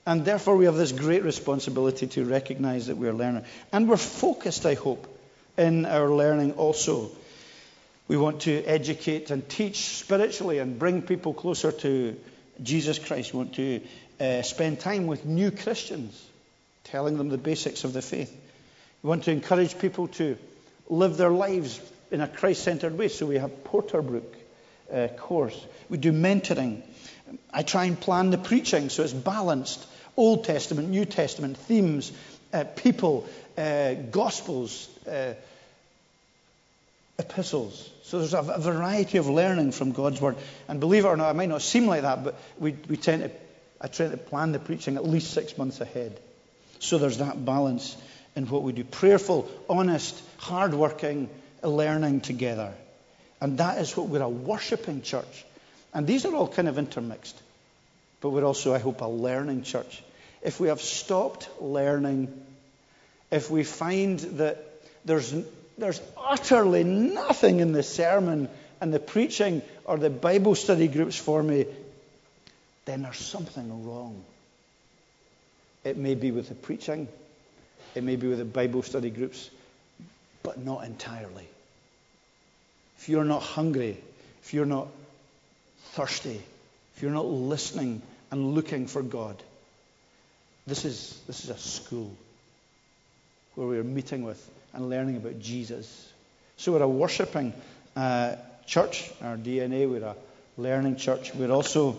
And 0.06 0.24
therefore, 0.24 0.56
we 0.56 0.66
have 0.66 0.76
this 0.76 0.92
great 0.92 1.22
responsibility 1.22 2.06
to 2.08 2.24
recognize 2.24 2.86
that 2.86 2.96
we're 2.96 3.12
learning. 3.12 3.44
And 3.72 3.88
we're 3.88 3.96
focused, 3.96 4.66
I 4.66 4.74
hope, 4.74 5.06
in 5.56 5.86
our 5.86 6.10
learning 6.10 6.52
also. 6.52 7.10
We 8.06 8.16
want 8.16 8.42
to 8.42 8.62
educate 8.64 9.30
and 9.30 9.48
teach 9.48 9.86
spiritually 9.96 10.58
and 10.58 10.78
bring 10.78 11.02
people 11.02 11.32
closer 11.32 11.72
to 11.72 12.16
Jesus 12.62 12.98
Christ. 12.98 13.32
We 13.32 13.38
want 13.38 13.54
to 13.54 13.80
uh, 14.20 14.42
spend 14.42 14.80
time 14.80 15.06
with 15.06 15.24
new 15.24 15.50
Christians, 15.50 16.22
telling 16.84 17.16
them 17.16 17.30
the 17.30 17.38
basics 17.38 17.84
of 17.84 17.92
the 17.94 18.02
faith. 18.02 18.34
We 19.02 19.08
want 19.08 19.24
to 19.24 19.32
encourage 19.32 19.78
people 19.78 20.08
to 20.08 20.36
live 20.88 21.16
their 21.16 21.30
lives 21.30 21.80
in 22.10 22.20
a 22.20 22.28
Christ 22.28 22.62
centered 22.62 22.96
way. 22.96 23.08
So 23.08 23.26
we 23.26 23.36
have 23.38 23.64
Porter 23.64 24.02
Porterbrook 24.02 24.33
uh, 24.92 25.08
course. 25.08 25.58
We 25.88 25.98
do 25.98 26.12
mentoring. 26.12 26.82
I 27.52 27.62
try 27.62 27.84
and 27.84 27.98
plan 27.98 28.30
the 28.30 28.38
preaching 28.38 28.88
so 28.88 29.02
it's 29.02 29.12
balanced. 29.12 29.84
Old 30.16 30.44
Testament, 30.44 30.90
New 30.90 31.04
Testament, 31.04 31.56
themes, 31.56 32.12
uh, 32.52 32.64
people, 32.64 33.26
uh, 33.58 33.94
gospels, 33.94 34.88
uh, 35.08 35.34
epistles. 37.18 37.90
So 38.04 38.18
there's 38.18 38.34
a, 38.34 38.38
a, 38.38 38.60
variety 38.60 39.18
of 39.18 39.28
learning 39.28 39.72
from 39.72 39.92
God's 39.92 40.20
Word. 40.20 40.36
And 40.68 40.78
believe 40.78 41.04
it 41.04 41.08
or 41.08 41.16
not, 41.16 41.30
it 41.30 41.34
might 41.34 41.48
not 41.48 41.62
seem 41.62 41.86
like 41.86 42.02
that, 42.02 42.22
but 42.22 42.38
we, 42.58 42.76
we 42.88 42.96
tend 42.96 43.22
to, 43.22 43.30
I 43.80 43.88
try 43.88 44.08
to 44.08 44.16
plan 44.16 44.52
the 44.52 44.58
preaching 44.58 44.96
at 44.96 45.06
least 45.06 45.32
six 45.32 45.58
months 45.58 45.80
ahead. 45.80 46.20
So 46.78 46.98
there's 46.98 47.18
that 47.18 47.44
balance 47.44 47.96
in 48.36 48.46
what 48.46 48.62
we 48.62 48.72
do. 48.72 48.84
Prayerful, 48.84 49.50
honest, 49.68 50.20
hardworking, 50.38 51.28
learning 51.62 52.20
together. 52.20 52.74
And 53.40 53.58
that 53.58 53.78
is 53.78 53.96
what 53.96 54.08
we're 54.08 54.22
a 54.22 54.28
worshipping 54.28 55.02
church. 55.02 55.44
And 55.92 56.06
these 56.06 56.24
are 56.24 56.34
all 56.34 56.48
kind 56.48 56.68
of 56.68 56.78
intermixed. 56.78 57.40
But 58.20 58.30
we're 58.30 58.44
also, 58.44 58.74
I 58.74 58.78
hope, 58.78 59.00
a 59.00 59.06
learning 59.06 59.62
church. 59.62 60.02
If 60.42 60.60
we 60.60 60.68
have 60.68 60.80
stopped 60.80 61.48
learning, 61.60 62.32
if 63.30 63.50
we 63.50 63.64
find 63.64 64.18
that 64.38 64.64
there's, 65.04 65.34
there's 65.78 66.00
utterly 66.16 66.84
nothing 66.84 67.60
in 67.60 67.72
the 67.72 67.82
sermon 67.82 68.48
and 68.80 68.92
the 68.92 69.00
preaching 69.00 69.62
or 69.84 69.98
the 69.98 70.10
Bible 70.10 70.54
study 70.54 70.88
groups 70.88 71.16
for 71.16 71.42
me, 71.42 71.66
then 72.84 73.02
there's 73.02 73.18
something 73.18 73.86
wrong. 73.86 74.22
It 75.84 75.96
may 75.96 76.14
be 76.14 76.30
with 76.30 76.48
the 76.48 76.54
preaching, 76.54 77.08
it 77.94 78.02
may 78.02 78.16
be 78.16 78.26
with 78.26 78.38
the 78.38 78.44
Bible 78.44 78.82
study 78.82 79.10
groups, 79.10 79.50
but 80.42 80.58
not 80.58 80.84
entirely. 80.84 81.46
If 82.98 83.08
you're 83.08 83.24
not 83.24 83.42
hungry, 83.42 83.98
if 84.42 84.54
you're 84.54 84.66
not 84.66 84.88
thirsty, 85.92 86.40
if 86.96 87.02
you're 87.02 87.12
not 87.12 87.26
listening 87.26 88.02
and 88.30 88.54
looking 88.54 88.86
for 88.86 89.02
God, 89.02 89.36
this 90.66 90.84
is, 90.84 91.20
this 91.26 91.44
is 91.44 91.50
a 91.50 91.58
school 91.58 92.10
where 93.54 93.66
we're 93.66 93.84
meeting 93.84 94.24
with 94.24 94.50
and 94.72 94.88
learning 94.88 95.16
about 95.16 95.38
Jesus. 95.40 96.12
So 96.56 96.72
we're 96.72 96.82
a 96.82 96.88
worshipping 96.88 97.52
uh, 97.96 98.36
church, 98.66 99.10
our 99.22 99.36
DNA, 99.36 99.88
we're 99.88 100.04
a 100.04 100.16
learning 100.56 100.96
church. 100.96 101.34
We're 101.34 101.50
also 101.50 101.96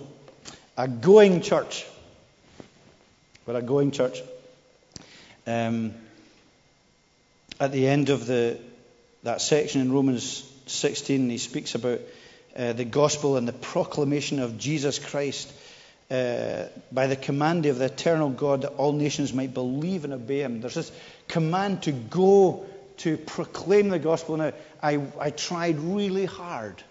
a 0.77 0.87
going 0.87 1.41
church. 1.41 1.85
We're 3.45 3.57
a 3.57 3.61
going 3.61 3.91
church. 3.91 4.21
Um, 5.47 5.93
at 7.59 7.71
the 7.71 7.87
end 7.87 8.09
of 8.09 8.25
the, 8.25 8.57
that 9.23 9.41
section 9.41 9.81
in 9.81 9.91
Romans 9.91 10.51
16, 10.65 11.29
he 11.29 11.37
speaks 11.37 11.75
about 11.75 12.01
uh, 12.55 12.73
the 12.73 12.85
gospel 12.85 13.37
and 13.37 13.47
the 13.47 13.53
proclamation 13.53 14.39
of 14.39 14.57
Jesus 14.57 14.99
Christ 14.99 15.51
uh, 16.09 16.65
by 16.91 17.07
the 17.07 17.15
command 17.15 17.65
of 17.65 17.79
the 17.79 17.85
eternal 17.85 18.29
God 18.29 18.61
that 18.61 18.73
all 18.73 18.93
nations 18.93 19.33
might 19.33 19.53
believe 19.53 20.03
and 20.03 20.13
obey 20.13 20.41
him. 20.41 20.61
There's 20.61 20.75
this 20.75 20.91
command 21.27 21.83
to 21.83 21.91
go 21.91 22.65
to 22.97 23.17
proclaim 23.17 23.89
the 23.89 23.99
gospel. 23.99 24.37
Now, 24.37 24.53
I, 24.81 25.01
I 25.19 25.31
tried 25.31 25.79
really 25.79 26.25
hard 26.25 26.81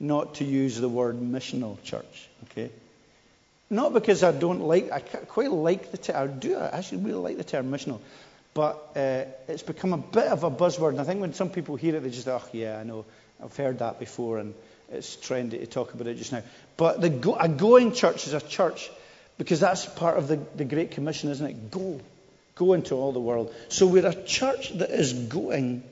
not 0.00 0.36
to 0.36 0.44
use 0.44 0.78
the 0.78 0.88
word 0.88 1.20
missional 1.20 1.82
church, 1.82 2.28
okay? 2.44 2.70
Not 3.70 3.92
because 3.92 4.22
I 4.22 4.32
don't 4.32 4.60
like, 4.60 4.90
I 4.90 5.00
quite 5.00 5.50
like 5.50 5.90
the 5.90 5.98
term, 5.98 6.16
I 6.16 6.26
do, 6.26 6.56
I 6.56 6.78
actually 6.78 6.98
really 6.98 7.20
like 7.20 7.36
the 7.36 7.44
term 7.44 7.70
missional. 7.70 8.00
But 8.58 8.96
uh, 8.96 9.24
it's 9.46 9.62
become 9.62 9.92
a 9.92 9.98
bit 9.98 10.26
of 10.26 10.42
a 10.42 10.50
buzzword. 10.50 10.88
And 10.88 11.00
I 11.00 11.04
think 11.04 11.20
when 11.20 11.32
some 11.32 11.48
people 11.48 11.76
hear 11.76 11.94
it, 11.94 12.02
they 12.02 12.10
just, 12.10 12.26
oh, 12.26 12.42
yeah, 12.52 12.76
I 12.76 12.82
know, 12.82 13.04
I've 13.40 13.56
heard 13.56 13.78
that 13.78 14.00
before, 14.00 14.38
and 14.38 14.52
it's 14.90 15.14
trendy 15.14 15.60
to 15.60 15.66
talk 15.68 15.94
about 15.94 16.08
it 16.08 16.16
just 16.16 16.32
now. 16.32 16.42
But 16.76 17.00
the 17.00 17.08
go- 17.08 17.36
a 17.36 17.48
going 17.48 17.92
church 17.92 18.26
is 18.26 18.32
a 18.32 18.40
church 18.40 18.90
because 19.36 19.60
that's 19.60 19.86
part 19.86 20.18
of 20.18 20.26
the, 20.26 20.40
the 20.56 20.64
Great 20.64 20.90
Commission, 20.90 21.30
isn't 21.30 21.46
it? 21.46 21.70
Go. 21.70 22.00
Go 22.56 22.72
into 22.72 22.96
all 22.96 23.12
the 23.12 23.20
world. 23.20 23.54
So 23.68 23.86
we're 23.86 24.04
a 24.04 24.24
church 24.24 24.70
that 24.70 24.90
is 24.90 25.12
going. 25.12 25.84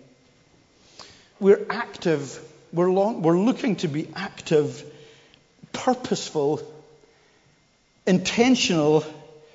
We're 1.39 1.65
active. 1.71 2.37
We're, 2.73 2.91
long, 2.91 3.23
we're 3.23 3.39
looking 3.39 3.77
to 3.77 3.87
be 3.87 4.09
active, 4.17 4.85
purposeful, 5.73 6.63
intentional, 8.09 9.05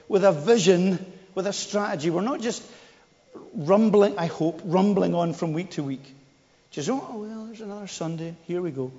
with 0.07 0.23
a 0.23 0.31
vision, 0.31 1.05
with 1.35 1.45
a 1.45 1.51
strategy. 1.51 2.09
We're 2.09 2.21
not 2.21 2.39
just 2.39 2.63
rumbling, 3.53 4.17
I 4.17 4.27
hope, 4.27 4.61
rumbling 4.63 5.15
on 5.15 5.33
from 5.33 5.53
week 5.53 5.71
to 5.71 5.83
week. 5.83 6.03
Just, 6.71 6.89
oh, 6.89 7.05
well, 7.13 7.45
there's 7.45 7.61
another 7.61 7.87
Sunday. 7.87 8.35
Here 8.47 8.61
we 8.61 8.71
go. 8.71 8.91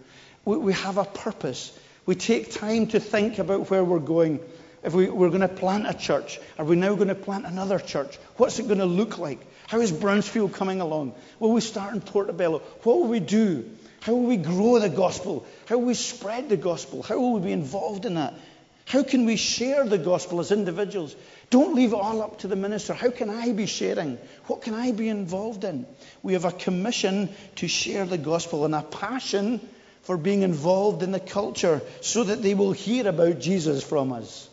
We, 0.44 0.56
we 0.56 0.72
have 0.74 0.98
a 0.98 1.04
purpose. 1.04 1.76
We 2.04 2.14
take 2.14 2.52
time 2.52 2.88
to 2.88 3.00
think 3.00 3.38
about 3.38 3.70
where 3.70 3.84
we're 3.84 3.98
going. 3.98 4.40
If 4.82 4.94
we, 4.94 5.08
we're 5.08 5.28
going 5.28 5.42
to 5.42 5.48
plant 5.48 5.88
a 5.88 5.94
church, 5.94 6.40
are 6.58 6.64
we 6.64 6.76
now 6.76 6.94
going 6.96 7.08
to 7.08 7.14
plant 7.14 7.46
another 7.46 7.78
church? 7.78 8.16
What's 8.36 8.58
it 8.58 8.66
going 8.66 8.80
to 8.80 8.86
look 8.86 9.18
like? 9.18 9.38
How 9.68 9.80
is 9.80 9.92
Bruntsfield 9.92 10.52
coming 10.52 10.80
along? 10.80 11.14
Will 11.38 11.52
we 11.52 11.60
start 11.60 11.94
in 11.94 12.00
Portobello? 12.00 12.58
What 12.82 12.98
will 12.98 13.08
we 13.08 13.20
do? 13.20 13.70
How 14.00 14.14
will 14.14 14.26
we 14.26 14.36
grow 14.36 14.80
the 14.80 14.88
gospel? 14.88 15.46
How 15.66 15.78
will 15.78 15.86
we 15.86 15.94
spread 15.94 16.48
the 16.48 16.56
gospel? 16.56 17.02
How 17.02 17.18
will 17.20 17.34
we 17.34 17.40
be 17.40 17.52
involved 17.52 18.04
in 18.04 18.16
that? 18.16 18.34
How 18.84 19.02
can 19.02 19.24
we 19.24 19.36
share 19.36 19.84
the 19.84 19.98
gospel 19.98 20.40
as 20.40 20.52
individuals? 20.52 21.14
Don't 21.50 21.74
leave 21.74 21.92
it 21.92 21.96
all 21.96 22.22
up 22.22 22.40
to 22.40 22.48
the 22.48 22.56
minister. 22.56 22.94
How 22.94 23.10
can 23.10 23.30
I 23.30 23.52
be 23.52 23.66
sharing? 23.66 24.18
What 24.46 24.62
can 24.62 24.74
I 24.74 24.92
be 24.92 25.08
involved 25.08 25.64
in? 25.64 25.86
We 26.22 26.32
have 26.32 26.44
a 26.44 26.52
commission 26.52 27.28
to 27.56 27.68
share 27.68 28.04
the 28.04 28.18
gospel 28.18 28.64
and 28.64 28.74
a 28.74 28.82
passion 28.82 29.60
for 30.02 30.16
being 30.16 30.42
involved 30.42 31.02
in 31.02 31.12
the 31.12 31.20
culture 31.20 31.80
so 32.00 32.24
that 32.24 32.42
they 32.42 32.54
will 32.54 32.72
hear 32.72 33.06
about 33.06 33.38
Jesus 33.38 33.82
from 33.84 34.12
us. 34.12 34.48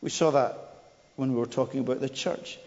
We 0.00 0.10
saw 0.10 0.30
that 0.30 0.58
when 1.16 1.32
we 1.32 1.38
were 1.38 1.46
talking 1.46 1.80
about 1.80 2.00
the 2.00 2.08
church. 2.08 2.58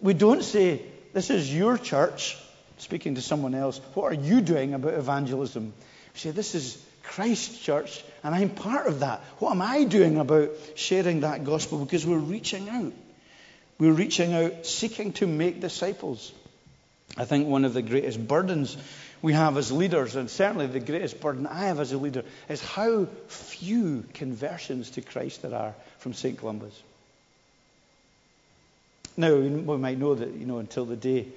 We 0.00 0.14
don't 0.14 0.42
say, 0.42 0.82
This 1.12 1.30
is 1.30 1.54
your 1.54 1.76
church, 1.76 2.38
speaking 2.78 3.16
to 3.16 3.22
someone 3.22 3.54
else. 3.54 3.80
What 3.94 4.12
are 4.12 4.20
you 4.20 4.40
doing 4.40 4.74
about 4.74 4.94
evangelism? 4.94 5.72
We 6.14 6.18
say, 6.18 6.30
This 6.30 6.54
is 6.54 6.82
Christ's 7.02 7.58
church, 7.58 8.02
and 8.22 8.34
I'm 8.34 8.50
part 8.50 8.86
of 8.86 9.00
that. 9.00 9.20
What 9.38 9.52
am 9.52 9.62
I 9.62 9.84
doing 9.84 10.18
about 10.18 10.50
sharing 10.74 11.20
that 11.20 11.44
gospel? 11.44 11.78
Because 11.78 12.06
we're 12.06 12.18
reaching 12.18 12.68
out. 12.68 12.92
We're 13.78 13.92
reaching 13.92 14.34
out, 14.34 14.66
seeking 14.66 15.12
to 15.14 15.26
make 15.26 15.60
disciples. 15.60 16.32
I 17.16 17.24
think 17.24 17.48
one 17.48 17.64
of 17.64 17.74
the 17.74 17.82
greatest 17.82 18.26
burdens 18.26 18.76
we 19.20 19.32
have 19.34 19.56
as 19.56 19.70
leaders, 19.70 20.16
and 20.16 20.28
certainly 20.28 20.66
the 20.66 20.80
greatest 20.80 21.20
burden 21.20 21.46
I 21.46 21.66
have 21.66 21.78
as 21.78 21.92
a 21.92 21.98
leader, 21.98 22.24
is 22.48 22.62
how 22.62 23.06
few 23.28 24.04
conversions 24.14 24.90
to 24.90 25.00
Christ 25.00 25.42
there 25.42 25.54
are 25.54 25.74
from 25.98 26.12
St. 26.14 26.38
Columba's. 26.38 26.82
Now, 29.16 29.36
we 29.36 29.76
might 29.76 29.98
know 29.98 30.14
that, 30.14 30.32
you 30.32 30.46
know, 30.46 30.58
until 30.58 30.86
the 30.86 30.96
day, 30.96 31.28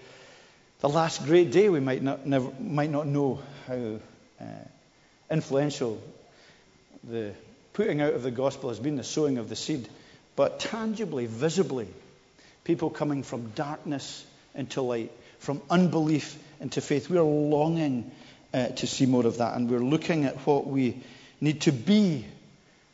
the 0.80 0.90
last 0.90 1.26
great 1.26 1.52
day, 1.52 1.70
we 1.70 1.80
might 1.80 2.02
not, 2.02 2.26
never, 2.26 2.50
might 2.60 2.90
not 2.90 3.06
know 3.06 3.40
how 3.68 4.00
uh, 4.42 4.46
influential 5.30 6.02
the 7.04 7.34
putting 7.74 8.02
out 8.02 8.14
of 8.14 8.24
the 8.24 8.32
gospel 8.32 8.70
has 8.70 8.80
been, 8.80 8.96
the 8.96 9.04
sowing 9.04 9.38
of 9.38 9.50
the 9.50 9.56
seed. 9.56 9.88
But 10.36 10.60
tangibly, 10.60 11.26
visibly, 11.26 11.88
people 12.64 12.90
coming 12.90 13.24
from 13.24 13.50
darkness 13.50 14.26
into 14.54 14.82
light, 14.82 15.12
from 15.40 15.62
unbelief 15.70 16.38
into 16.60 16.82
faith. 16.82 17.10
We 17.10 17.18
are 17.18 17.24
longing 17.24 18.12
uh, 18.54 18.68
to 18.68 18.88
see 18.88 19.06
more 19.06 19.26
of 19.26 19.38
that, 19.38 19.56
and 19.56 19.70
we're 19.70 19.80
looking 19.80 20.26
at 20.26 20.36
what 20.48 20.66
we 20.68 21.02
need 21.42 21.62
to 21.62 21.72
be 21.72 22.26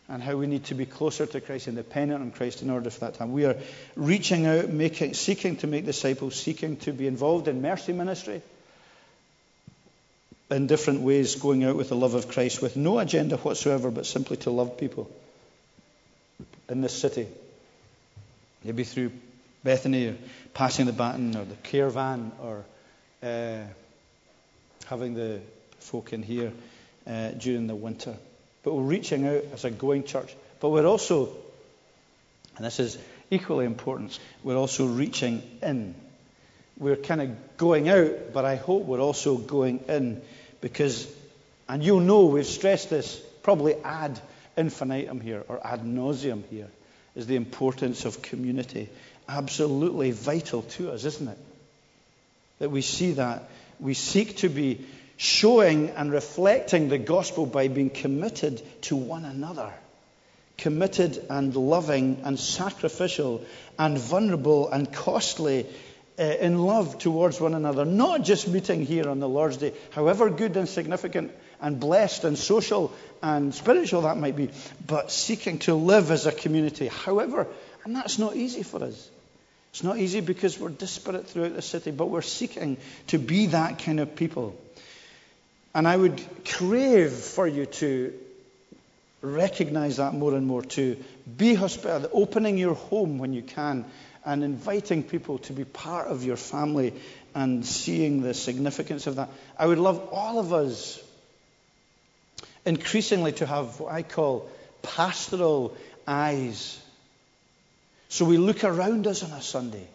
and 0.08 0.22
how 0.22 0.36
we 0.36 0.48
need 0.48 0.66
to 0.66 0.74
be 0.74 0.86
closer 0.86 1.26
to 1.26 1.40
Christ 1.40 1.68
and 1.68 1.78
dependent 1.78 2.22
on 2.22 2.32
Christ 2.32 2.64
in 2.64 2.70
order 2.70 2.90
for 2.90 3.02
that 3.02 3.14
time. 3.14 3.32
We 3.32 3.46
are 3.46 3.58
reaching 3.96 4.46
out, 4.46 4.68
making, 4.70 5.14
seeking 5.14 5.58
to 5.58 5.68
make 5.68 5.86
disciples, 5.86 6.36
seeking 6.36 6.78
to 6.78 6.92
be 6.92 7.08
involved 7.08 7.48
in 7.48 7.62
mercy 7.62 7.94
ministry 7.94 8.42
in 10.52 10.68
different 10.68 11.02
ways, 11.02 11.36
going 11.36 11.64
out 11.64 11.76
with 11.76 11.90
the 11.90 11.96
love 11.96 12.14
of 12.14 12.28
Christ 12.28 12.62
with 12.62 12.76
no 12.76 13.00
agenda 13.00 13.38
whatsoever, 13.38 13.90
but 13.90 14.06
simply 14.06 14.38
to 14.38 14.50
love 14.50 14.78
people 14.78 15.10
in 16.70 16.82
this 16.82 16.94
city. 16.94 17.28
Maybe 18.64 18.84
through 18.84 19.12
Bethany 19.64 20.08
or 20.08 20.18
passing 20.54 20.86
the 20.86 20.94
baton 20.94 21.36
or 21.36 21.46
the 21.46 21.56
care 21.56 21.90
van 21.90 22.32
or 22.42 22.66
uh, 23.24 23.64
having 24.86 25.14
the 25.14 25.40
folk 25.80 26.14
in 26.14 26.22
here 26.22 26.52
uh, 27.08 27.30
during 27.30 27.68
the 27.68 27.76
winter. 27.76 28.16
But 28.64 28.74
we're 28.74 28.84
reaching 28.84 29.26
out 29.28 29.44
as 29.54 29.66
a 29.66 29.72
going 29.72 30.04
church. 30.04 30.36
But 30.60 30.70
we're 30.70 30.86
also, 30.86 31.30
and 32.58 32.66
this 32.66 32.80
is 32.80 32.98
equally 33.30 33.66
important, 33.66 34.20
we're 34.44 34.58
also 34.58 34.86
reaching 34.86 35.42
in. 35.62 35.96
We're 36.78 36.98
kind 36.98 37.22
of 37.22 37.58
going 37.58 37.90
out, 37.90 38.34
but 38.34 38.44
I 38.46 38.56
hope 38.56 38.84
we're 38.84 39.00
also 39.00 39.38
going 39.38 39.84
in 39.88 40.22
because, 40.62 41.12
and 41.68 41.84
you'll 41.84 42.00
know 42.00 42.26
we've 42.26 42.46
stressed 42.46 42.90
this 42.90 43.20
probably 43.44 43.76
ad 43.84 44.20
infinitum 44.56 45.20
here 45.20 45.44
or 45.48 45.66
ad 45.66 45.84
nauseum 45.84 46.44
here, 46.50 46.70
is 47.16 47.28
the 47.28 47.36
importance 47.36 48.06
of 48.06 48.22
community. 48.22 48.90
Absolutely 49.28 50.12
vital 50.12 50.62
to 50.62 50.92
us, 50.92 51.04
isn't 51.06 51.28
it? 51.28 51.38
That 52.60 52.70
we 52.72 52.82
see 52.82 53.14
that. 53.14 53.50
We 53.80 53.96
seek 53.96 54.38
to 54.38 54.50
be 54.50 54.86
showing 55.18 55.90
and 55.92 56.12
reflecting 56.12 56.90
the 56.90 56.98
gospel 56.98 57.46
by 57.46 57.68
being 57.68 57.90
committed 57.90 58.62
to 58.84 58.96
one 58.96 59.26
another. 59.26 59.72
Committed 60.58 61.26
and 61.30 61.56
loving 61.56 62.22
and 62.24 62.40
sacrificial 62.40 63.44
and 63.80 63.98
vulnerable 63.98 64.70
and 64.70 64.92
costly 64.92 65.66
uh, 66.22 66.24
in 66.24 66.60
love 66.60 67.00
towards 67.00 67.42
one 67.42 67.56
another. 67.56 67.84
Not 67.84 68.24
just 68.24 68.48
meeting 68.48 68.86
here 68.86 69.10
on 69.10 69.20
the 69.20 69.28
Lord's 69.28 69.58
Day, 69.58 69.74
however 69.90 70.30
good 70.30 70.56
and 70.56 70.70
significant 70.70 71.32
and 71.60 71.80
blessed 71.80 72.26
and 72.26 72.38
social 72.38 72.94
and 73.24 73.56
spiritual 73.56 74.02
that 74.04 74.18
might 74.18 74.36
be, 74.36 74.52
but 74.86 75.12
seeking 75.12 75.58
to 75.60 75.74
live 75.74 76.12
as 76.12 76.28
a 76.28 76.32
community. 76.32 76.88
However, 76.88 77.48
and 77.84 77.96
that's 77.96 78.20
not 78.20 78.36
easy 78.36 78.62
for 78.62 78.84
us. 78.84 79.10
It's 79.72 79.84
not 79.84 79.98
easy 79.98 80.22
because 80.22 80.60
we're 80.60 80.70
disparate 80.70 81.28
throughout 81.28 81.56
the 81.56 81.62
city, 81.64 81.90
but 81.90 82.08
we're 82.10 82.22
seeking 82.22 82.78
to 83.08 83.18
be 83.18 83.48
that 83.48 83.80
kind 83.80 84.00
of 84.00 84.16
people. 84.16 84.56
And 85.74 85.88
I 85.88 85.98
would 85.98 86.22
crave 86.46 87.14
for 87.14 87.48
you 87.48 87.66
to 87.66 88.14
recognize 89.22 89.98
that 89.98 90.14
more 90.14 90.34
and 90.36 90.46
more, 90.46 90.64
to 90.64 90.98
be 91.38 91.56
hospitable, 91.56 92.10
opening 92.14 92.58
your 92.58 92.76
home 92.76 93.18
when 93.18 93.34
you 93.34 93.42
can, 93.42 93.86
and 94.26 94.44
inviting 94.44 95.04
people 95.04 95.40
to 95.40 95.54
be 95.54 95.66
part 95.66 96.08
of 96.08 96.24
your 96.24 96.38
family 96.38 96.94
and 97.34 97.66
seeing 97.66 98.22
the 98.22 98.34
significance 98.34 99.08
of 99.08 99.16
that. 99.16 99.30
I 99.58 99.66
would 99.66 99.80
love 99.80 100.10
all 100.12 100.40
of 100.40 100.54
us 100.54 101.02
increasingly 102.66 103.32
to 103.34 103.46
have 103.46 103.80
what 103.80 103.92
I 103.92 104.04
call 104.04 104.50
pastoral 104.82 105.76
eyes. 106.08 106.80
So 108.10 108.26
we 108.26 108.38
look 108.38 108.64
around 108.64 109.08
us 109.08 109.24
on 109.24 109.32
a 109.32 109.42
Sunday 109.42 109.88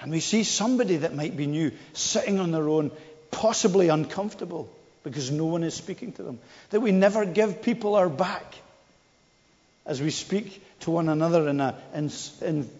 and 0.00 0.12
we 0.12 0.20
see 0.20 0.44
somebody 0.44 0.98
that 0.98 1.14
might 1.14 1.36
be 1.36 1.46
new 1.46 1.72
sitting 1.92 2.38
on 2.38 2.52
their 2.52 2.68
own, 2.68 2.92
possibly 3.30 3.88
uncomfortable 3.88 4.70
because 5.02 5.30
no 5.30 5.46
one 5.46 5.64
is 5.64 5.74
speaking 5.74 6.12
to 6.12 6.22
them. 6.22 6.38
That 6.70 6.80
we 6.80 6.92
never 6.92 7.24
give 7.24 7.62
people 7.62 7.96
our 7.96 8.08
back 8.08 8.54
as 9.86 10.00
we 10.00 10.10
speak 10.10 10.62
to 10.80 10.90
one 10.90 11.08
another 11.08 11.48
in 11.48 11.60
an 11.60 11.74
in, 11.94 12.10
in 12.42 12.70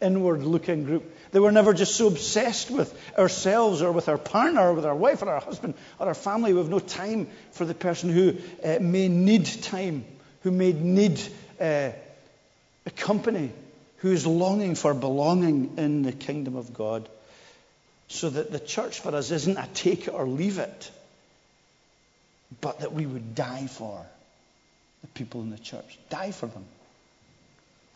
inward 0.00 0.42
looking 0.42 0.84
group. 0.84 1.14
That 1.32 1.42
we're 1.42 1.50
never 1.50 1.74
just 1.74 1.96
so 1.96 2.06
obsessed 2.06 2.70
with 2.70 2.92
ourselves 3.18 3.82
or 3.82 3.92
with 3.92 4.08
our 4.08 4.18
partner 4.18 4.68
or 4.68 4.74
with 4.74 4.86
our 4.86 4.94
wife 4.94 5.22
or 5.22 5.28
our 5.28 5.40
husband 5.40 5.74
or 5.98 6.06
our 6.08 6.14
family. 6.14 6.52
We 6.52 6.60
have 6.60 6.70
no 6.70 6.78
time 6.78 7.28
for 7.52 7.64
the 7.64 7.74
person 7.74 8.10
who 8.10 8.36
uh, 8.64 8.78
may 8.80 9.08
need 9.08 9.46
time, 9.46 10.04
who 10.42 10.50
may 10.50 10.72
need 10.72 11.20
uh, 11.60 11.90
a 12.86 12.90
company, 12.96 13.50
who 13.98 14.12
is 14.12 14.26
longing 14.26 14.74
for 14.74 14.94
belonging 14.94 15.74
in 15.76 16.02
the 16.02 16.12
kingdom 16.12 16.56
of 16.56 16.72
God. 16.72 17.08
So 18.10 18.30
that 18.30 18.50
the 18.50 18.60
church 18.60 19.00
for 19.00 19.14
us 19.14 19.30
isn't 19.30 19.58
a 19.58 19.68
take 19.74 20.08
it 20.08 20.12
or 20.12 20.26
leave 20.26 20.58
it, 20.58 20.90
but 22.62 22.80
that 22.80 22.94
we 22.94 23.04
would 23.04 23.34
die 23.34 23.66
for 23.66 24.06
the 25.02 25.08
people 25.08 25.42
in 25.42 25.50
the 25.50 25.58
church, 25.58 25.98
die 26.08 26.30
for 26.30 26.46
them 26.46 26.64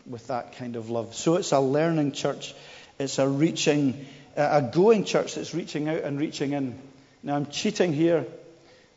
with 0.06 0.28
that 0.28 0.56
kind 0.56 0.76
of 0.76 0.90
love. 0.90 1.14
So 1.14 1.36
it's 1.36 1.52
a 1.52 1.60
learning 1.60 2.12
church, 2.12 2.54
it's 2.98 3.18
a 3.18 3.28
reaching, 3.28 4.06
uh, 4.36 4.60
a 4.62 4.62
going 4.62 5.04
church 5.04 5.34
that's 5.34 5.54
reaching 5.54 5.88
out 5.88 6.02
and 6.02 6.18
reaching 6.18 6.52
in. 6.52 6.78
Now 7.22 7.36
I'm 7.36 7.46
cheating 7.46 7.92
here 7.92 8.26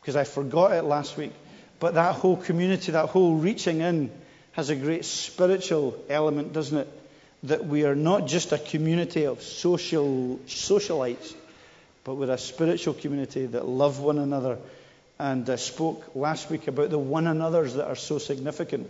because 0.00 0.16
I 0.16 0.24
forgot 0.24 0.72
it 0.72 0.82
last 0.82 1.16
week, 1.16 1.32
but 1.78 1.94
that 1.94 2.14
whole 2.14 2.36
community, 2.36 2.92
that 2.92 3.08
whole 3.08 3.36
reaching 3.36 3.80
in, 3.80 4.10
has 4.52 4.70
a 4.70 4.76
great 4.76 5.04
spiritual 5.04 6.02
element, 6.08 6.52
doesn't 6.52 6.78
it? 6.78 6.88
That 7.42 7.66
we 7.66 7.84
are 7.84 7.94
not 7.94 8.26
just 8.26 8.52
a 8.52 8.58
community 8.58 9.24
of 9.26 9.42
social 9.42 10.40
socialites, 10.46 11.34
but 12.04 12.14
we're 12.14 12.30
a 12.30 12.38
spiritual 12.38 12.94
community 12.94 13.46
that 13.46 13.66
love 13.66 14.00
one 14.00 14.18
another. 14.18 14.58
And 15.18 15.48
I 15.48 15.56
spoke 15.56 16.14
last 16.14 16.50
week 16.50 16.68
about 16.68 16.90
the 16.90 16.98
one 16.98 17.26
another's 17.26 17.74
that 17.74 17.86
are 17.86 17.96
so 17.96 18.18
significant 18.18 18.88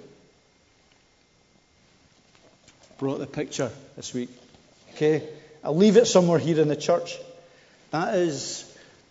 brought 2.99 3.19
the 3.19 3.27
picture 3.27 3.71
this 3.97 4.15
week. 4.15 4.31
Okay? 4.95 5.29
I'll 5.63 5.77
leave 5.77 5.97
it 5.97 6.07
somewhere 6.07 6.39
here 6.39 6.61
in 6.61 6.69
the 6.69 6.77
church. 6.77 7.17
That 7.91 8.15
is 8.15 8.65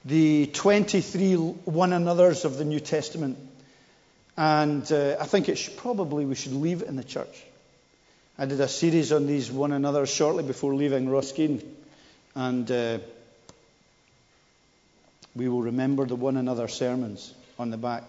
the 0.03 0.47
23 0.47 1.35
one 1.35 1.93
another's 1.93 2.45
of 2.45 2.57
the 2.57 2.65
New 2.65 2.79
Testament. 2.79 3.37
And 4.37 4.89
uh, 4.91 5.17
I 5.19 5.25
think 5.25 5.49
it 5.49 5.57
should, 5.57 5.77
probably 5.77 6.25
we 6.25 6.35
should 6.35 6.53
leave 6.53 6.81
it 6.81 6.87
in 6.87 6.95
the 6.95 7.03
church. 7.03 7.43
I 8.37 8.45
did 8.45 8.59
a 8.59 8.67
series 8.67 9.11
on 9.11 9.27
these 9.27 9.49
one 9.51 9.71
another's 9.71 10.13
shortly 10.13 10.43
before 10.43 10.75
leaving 10.75 11.07
Rosskeen. 11.07 11.63
And 12.35 12.69
uh, 12.69 12.99
we 15.35 15.47
will 15.47 15.61
remember 15.61 16.05
the 16.05 16.15
one 16.15 16.37
another 16.37 16.67
sermons 16.67 17.33
on 17.57 17.69
the 17.69 17.77
back. 17.77 18.03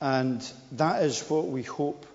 And 0.00 0.44
that 0.72 1.02
is 1.02 1.20
what 1.28 1.46
we 1.46 1.62
hope 1.62 2.06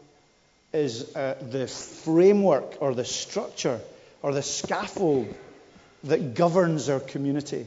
is 0.73 1.15
uh, 1.15 1.36
the 1.41 1.67
framework 1.67 2.82
or 2.82 2.93
the 2.93 3.06
structure 3.06 3.80
or 4.21 4.34
the 4.34 4.41
scaffold 4.41 5.34
that 6.03 6.34
governs 6.36 6.89
our 6.89 6.99
community. 6.99 7.65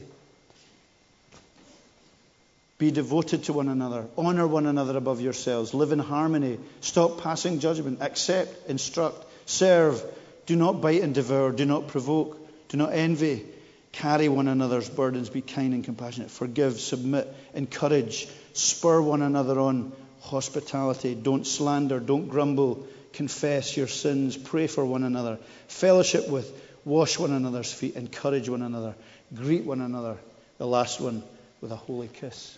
Be 2.77 2.89
devoted 2.91 3.43
to 3.43 3.53
one 3.53 3.67
another. 3.67 4.07
Honor 4.17 4.47
one 4.47 4.65
another 4.65 4.97
above 4.97 5.21
yourselves. 5.21 5.73
Live 5.73 5.91
in 5.91 5.99
harmony. 5.99 6.57
Stop 6.81 7.21
passing 7.21 7.59
judgment. 7.59 8.01
Accept, 8.01 8.69
instruct, 8.69 9.23
serve. 9.45 10.03
Do 10.47 10.55
not 10.55 10.81
bite 10.81 11.03
and 11.03 11.13
devour. 11.13 11.51
Do 11.51 11.65
not 11.65 11.89
provoke. 11.89 12.39
Do 12.69 12.77
not 12.77 12.93
envy. 12.93 13.45
Carry 13.91 14.29
one 14.29 14.47
another's 14.47 14.89
burdens. 14.89 15.29
Be 15.29 15.41
kind 15.41 15.75
and 15.75 15.83
compassionate. 15.83 16.31
Forgive, 16.31 16.79
submit, 16.79 17.27
encourage. 17.53 18.27
Spur 18.53 18.99
one 18.99 19.21
another 19.21 19.59
on 19.59 19.91
hospitality. 20.21 21.15
Don't 21.15 21.45
slander, 21.45 21.99
don't 21.99 22.27
grumble. 22.27 22.87
Confess 23.13 23.75
your 23.75 23.87
sins, 23.87 24.37
pray 24.37 24.67
for 24.67 24.85
one 24.85 25.03
another, 25.03 25.37
fellowship 25.67 26.29
with, 26.29 26.49
wash 26.85 27.19
one 27.19 27.33
another's 27.33 27.71
feet, 27.71 27.95
encourage 27.95 28.47
one 28.47 28.61
another, 28.61 28.95
greet 29.33 29.65
one 29.65 29.81
another. 29.81 30.17
The 30.57 30.67
last 30.67 31.01
one 31.01 31.21
with 31.59 31.71
a 31.71 31.75
holy 31.75 32.07
kiss. 32.07 32.57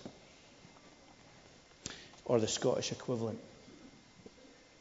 Or 2.26 2.40
the 2.40 2.48
Scottish 2.48 2.92
equivalent. 2.92 3.40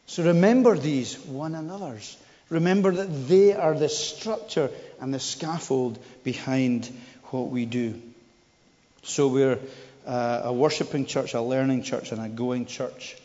So 0.06 0.24
remember 0.24 0.76
these 0.76 1.18
one 1.20 1.54
another's. 1.54 2.16
Remember 2.50 2.92
that 2.92 3.28
they 3.28 3.54
are 3.54 3.74
the 3.74 3.88
structure 3.88 4.70
and 5.00 5.14
the 5.14 5.18
scaffold 5.18 5.98
behind 6.22 6.88
what 7.30 7.48
we 7.48 7.64
do. 7.64 8.00
So 9.02 9.28
we're 9.28 9.58
uh, 10.06 10.42
a 10.44 10.52
worshipping 10.52 11.06
church, 11.06 11.34
a 11.34 11.40
learning 11.40 11.82
church, 11.82 12.12
and 12.12 12.20
a 12.20 12.28
going 12.28 12.66
church. 12.66 13.16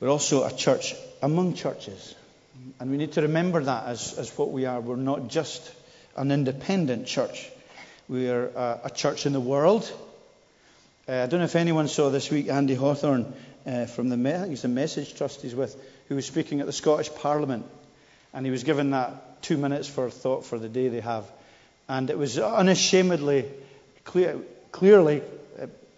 We're 0.00 0.10
also 0.10 0.44
a 0.44 0.52
church 0.52 0.94
among 1.22 1.54
churches. 1.54 2.14
And 2.80 2.90
we 2.90 2.96
need 2.96 3.12
to 3.12 3.22
remember 3.22 3.62
that 3.62 3.86
as, 3.86 4.18
as 4.18 4.36
what 4.36 4.50
we 4.50 4.66
are. 4.66 4.80
We're 4.80 4.96
not 4.96 5.28
just 5.28 5.70
an 6.16 6.30
independent 6.30 7.06
church, 7.06 7.48
we 8.08 8.28
are 8.28 8.46
a, 8.48 8.80
a 8.84 8.90
church 8.90 9.26
in 9.26 9.32
the 9.32 9.40
world. 9.40 9.90
Uh, 11.08 11.22
I 11.22 11.26
don't 11.26 11.40
know 11.40 11.44
if 11.44 11.56
anyone 11.56 11.88
saw 11.88 12.10
this 12.10 12.30
week 12.30 12.48
Andy 12.48 12.74
Hawthorne 12.74 13.32
uh, 13.66 13.86
from 13.86 14.08
the, 14.08 14.46
he's 14.48 14.62
the 14.62 14.68
Message 14.68 15.14
Trust 15.14 15.42
he's 15.42 15.54
with, 15.54 15.76
who 16.08 16.14
was 16.14 16.26
speaking 16.26 16.60
at 16.60 16.66
the 16.66 16.72
Scottish 16.72 17.14
Parliament. 17.14 17.66
And 18.32 18.44
he 18.44 18.50
was 18.50 18.64
given 18.64 18.90
that 18.90 19.42
two 19.42 19.56
minutes 19.56 19.88
for 19.88 20.10
thought 20.10 20.44
for 20.44 20.58
the 20.58 20.68
day 20.68 20.88
they 20.88 21.00
have. 21.00 21.24
And 21.88 22.10
it 22.10 22.18
was 22.18 22.38
unashamedly, 22.38 23.46
clear, 24.04 24.38
clearly 24.72 25.22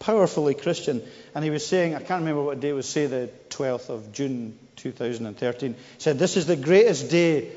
powerfully 0.01 0.55
Christian. 0.55 1.03
And 1.35 1.45
he 1.45 1.51
was 1.51 1.65
saying, 1.65 1.95
I 1.95 2.01
can't 2.01 2.23
remember 2.23 2.43
what 2.43 2.59
day 2.59 2.71
it 2.71 2.73
was, 2.73 2.89
say 2.89 3.07
the 3.07 3.31
12th 3.51 3.89
of 3.89 4.13
June 4.13 4.59
2013. 4.77 5.75
He 5.75 5.79
said, 5.99 6.19
This 6.19 6.37
is 6.37 6.47
the 6.47 6.57
greatest 6.57 7.11
day 7.11 7.53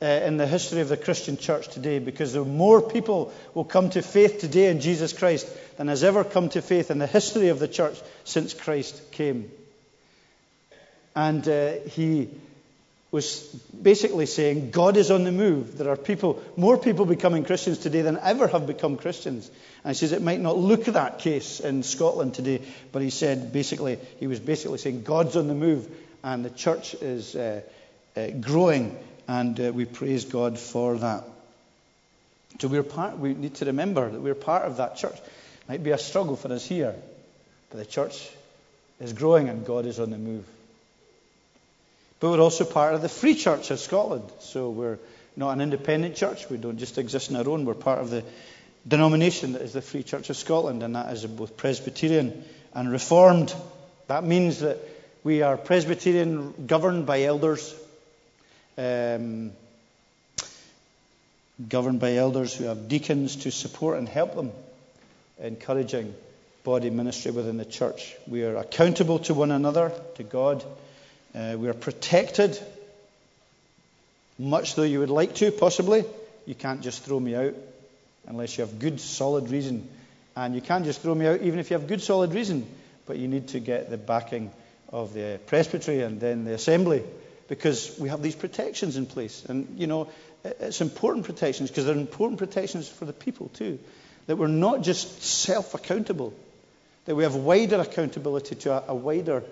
uh, 0.00 0.06
in 0.06 0.36
the 0.36 0.46
history 0.46 0.80
of 0.80 0.88
the 0.88 0.96
Christian 0.96 1.36
church 1.36 1.68
today 1.68 1.98
because 1.98 2.34
more 2.36 2.80
people 2.80 3.32
will 3.52 3.64
come 3.64 3.90
to 3.90 4.00
faith 4.00 4.38
today 4.38 4.70
in 4.70 4.80
Jesus 4.80 5.12
Christ 5.12 5.46
than 5.76 5.88
has 5.88 6.04
ever 6.04 6.24
come 6.24 6.48
to 6.50 6.62
faith 6.62 6.90
in 6.90 6.98
the 6.98 7.06
history 7.06 7.48
of 7.48 7.58
the 7.58 7.68
church 7.68 8.00
since 8.24 8.54
Christ 8.54 9.10
came. 9.12 9.50
And 11.14 11.46
uh, 11.48 11.72
he 11.90 12.28
was 13.10 13.40
basically 13.82 14.26
saying 14.26 14.70
God 14.70 14.96
is 14.96 15.10
on 15.10 15.24
the 15.24 15.32
move. 15.32 15.78
There 15.78 15.88
are 15.88 15.96
people, 15.96 16.42
more 16.56 16.76
people 16.76 17.06
becoming 17.06 17.44
Christians 17.44 17.78
today 17.78 18.02
than 18.02 18.18
ever 18.22 18.46
have 18.48 18.66
become 18.66 18.96
Christians. 18.96 19.50
And 19.82 19.94
he 19.94 19.98
says 19.98 20.12
it 20.12 20.20
might 20.20 20.40
not 20.40 20.58
look 20.58 20.84
that 20.84 21.20
case 21.20 21.60
in 21.60 21.82
Scotland 21.82 22.34
today, 22.34 22.60
but 22.92 23.00
he 23.00 23.10
said 23.10 23.52
basically, 23.52 23.98
he 24.18 24.26
was 24.26 24.40
basically 24.40 24.78
saying 24.78 25.04
God's 25.04 25.36
on 25.36 25.48
the 25.48 25.54
move 25.54 25.88
and 26.22 26.44
the 26.44 26.50
church 26.50 26.94
is 26.94 27.34
uh, 27.34 27.62
uh, 28.16 28.28
growing, 28.40 28.96
and 29.26 29.58
uh, 29.60 29.72
we 29.72 29.84
praise 29.84 30.24
God 30.24 30.58
for 30.58 30.96
that. 30.98 31.24
So 32.60 32.68
we're 32.68 32.82
part, 32.82 33.18
we 33.18 33.34
need 33.34 33.54
to 33.56 33.66
remember 33.66 34.10
that 34.10 34.20
we're 34.20 34.34
part 34.34 34.64
of 34.64 34.78
that 34.78 34.96
church. 34.96 35.16
It 35.16 35.68
might 35.68 35.82
be 35.82 35.90
a 35.90 35.98
struggle 35.98 36.36
for 36.36 36.52
us 36.52 36.66
here, 36.66 36.94
but 37.70 37.78
the 37.78 37.86
church 37.86 38.28
is 39.00 39.12
growing 39.12 39.48
and 39.48 39.64
God 39.64 39.86
is 39.86 40.00
on 40.00 40.10
the 40.10 40.18
move. 40.18 40.44
But 42.20 42.30
we're 42.30 42.40
also 42.40 42.64
part 42.64 42.94
of 42.94 43.02
the 43.02 43.08
Free 43.08 43.34
Church 43.34 43.70
of 43.70 43.78
Scotland. 43.78 44.24
So 44.40 44.70
we're 44.70 44.98
not 45.36 45.52
an 45.52 45.60
independent 45.60 46.16
church. 46.16 46.50
We 46.50 46.56
don't 46.56 46.78
just 46.78 46.98
exist 46.98 47.30
on 47.30 47.36
our 47.36 47.48
own. 47.48 47.64
We're 47.64 47.74
part 47.74 48.00
of 48.00 48.10
the 48.10 48.24
denomination 48.86 49.52
that 49.52 49.62
is 49.62 49.72
the 49.72 49.82
Free 49.82 50.02
Church 50.02 50.30
of 50.30 50.36
Scotland, 50.36 50.82
and 50.82 50.96
that 50.96 51.12
is 51.12 51.24
both 51.26 51.56
Presbyterian 51.56 52.44
and 52.74 52.90
Reformed. 52.90 53.54
That 54.08 54.24
means 54.24 54.60
that 54.60 54.78
we 55.22 55.42
are 55.42 55.56
Presbyterian 55.56 56.66
governed 56.66 57.06
by 57.06 57.22
elders, 57.22 57.74
um, 58.76 59.52
governed 61.68 62.00
by 62.00 62.14
elders 62.14 62.54
who 62.54 62.64
have 62.64 62.88
deacons 62.88 63.36
to 63.36 63.50
support 63.50 63.98
and 63.98 64.08
help 64.08 64.34
them, 64.34 64.52
encouraging 65.38 66.14
body 66.64 66.90
ministry 66.90 67.30
within 67.30 67.58
the 67.58 67.64
church. 67.64 68.16
We 68.26 68.44
are 68.44 68.56
accountable 68.56 69.20
to 69.20 69.34
one 69.34 69.50
another, 69.50 69.92
to 70.16 70.22
God. 70.22 70.64
Uh, 71.34 71.56
we 71.58 71.68
are 71.68 71.74
protected, 71.74 72.58
much 74.38 74.74
though 74.74 74.82
you 74.82 75.00
would 75.00 75.10
like 75.10 75.34
to, 75.36 75.50
possibly. 75.50 76.04
You 76.46 76.54
can't 76.54 76.80
just 76.80 77.02
throw 77.02 77.20
me 77.20 77.34
out 77.34 77.54
unless 78.26 78.56
you 78.56 78.64
have 78.64 78.78
good, 78.78 79.00
solid 79.00 79.50
reason. 79.50 79.88
And 80.36 80.54
you 80.54 80.60
can't 80.60 80.84
just 80.84 81.02
throw 81.02 81.14
me 81.14 81.26
out 81.26 81.42
even 81.42 81.58
if 81.58 81.70
you 81.70 81.78
have 81.78 81.88
good, 81.88 82.00
solid 82.00 82.32
reason, 82.32 82.66
but 83.06 83.18
you 83.18 83.28
need 83.28 83.48
to 83.48 83.60
get 83.60 83.90
the 83.90 83.98
backing 83.98 84.50
of 84.90 85.12
the 85.12 85.38
presbytery 85.46 86.02
and 86.02 86.20
then 86.20 86.44
the 86.44 86.54
assembly 86.54 87.02
because 87.48 87.98
we 87.98 88.08
have 88.08 88.22
these 88.22 88.36
protections 88.36 88.96
in 88.96 89.06
place. 89.06 89.44
And, 89.44 89.78
you 89.78 89.86
know, 89.86 90.08
it's 90.44 90.80
important 90.80 91.26
protections 91.26 91.70
because 91.70 91.86
they're 91.86 91.96
important 91.96 92.38
protections 92.38 92.88
for 92.88 93.04
the 93.04 93.12
people 93.12 93.48
too. 93.48 93.78
That 94.26 94.36
we're 94.36 94.46
not 94.46 94.82
just 94.82 95.22
self 95.22 95.74
accountable, 95.74 96.34
that 97.06 97.14
we 97.14 97.24
have 97.24 97.34
wider 97.34 97.80
accountability 97.80 98.54
to 98.56 98.72
a, 98.72 98.84
a 98.88 98.94
wider 98.94 99.42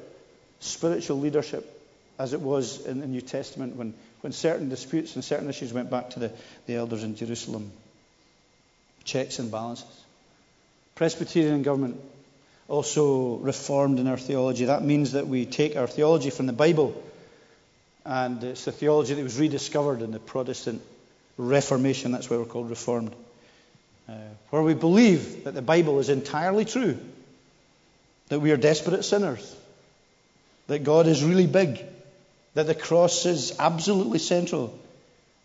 spiritual 0.61 1.21
leadership 1.21 1.73
as 2.19 2.33
it 2.33 2.41
was 2.41 2.85
in 2.87 3.01
the 3.01 3.07
New 3.07 3.21
Testament 3.21 3.77
when, 3.77 3.95
when 4.23 4.33
certain 4.33 4.69
disputes 4.69 5.15
and 5.15 5.25
certain 5.25 5.49
issues 5.49 5.73
went 5.73 5.91
back 5.91 6.11
to 6.11 6.19
the, 6.19 6.33
the 6.67 6.77
elders 6.77 7.03
in 7.03 7.17
Jerusalem. 7.17 7.71
Checks 9.05 9.39
and 9.39 9.51
balances. 9.51 9.87
Presbyterian 10.95 11.63
government 11.63 12.01
also 12.69 13.37
reformed 13.37 13.99
in 13.99 14.07
our 14.09 14.17
theology. 14.17 14.65
That 14.65 14.83
means 14.83 15.13
that 15.13 15.29
we 15.29 15.45
take 15.45 15.77
our 15.77 15.87
theology 15.87 16.31
from 16.31 16.47
the 16.47 16.53
Bible, 16.53 17.01
and 18.05 18.43
it's 18.43 18.65
the 18.65 18.73
theology 18.73 19.15
that 19.15 19.23
was 19.23 19.39
rediscovered 19.39 20.03
in 20.03 20.11
the 20.11 20.19
Protestant 20.19 20.83
Reformation. 21.37 22.13
That's 22.13 22.29
why 22.29 22.39
we're 22.39 22.47
called 22.47 22.71
Reformed. 22.71 23.15
Uh, 24.09 24.15
where 24.51 24.63
we 24.63 24.75
believe 24.75 25.45
that 25.45 25.55
the 25.55 25.63
Bible 25.63 25.99
is 25.99 26.09
entirely 26.09 26.65
true, 26.65 26.99
that 28.29 28.41
we 28.41 28.53
are 28.53 28.57
desperate 28.57 29.05
sinners, 29.05 29.55
that 30.67 30.83
God 30.85 31.07
is 31.07 31.23
really 31.23 31.47
big, 31.47 31.85
that 32.55 32.67
the 32.67 32.75
cross 32.75 33.27
is 33.27 33.57
absolutely 33.59 34.19
central, 34.19 34.77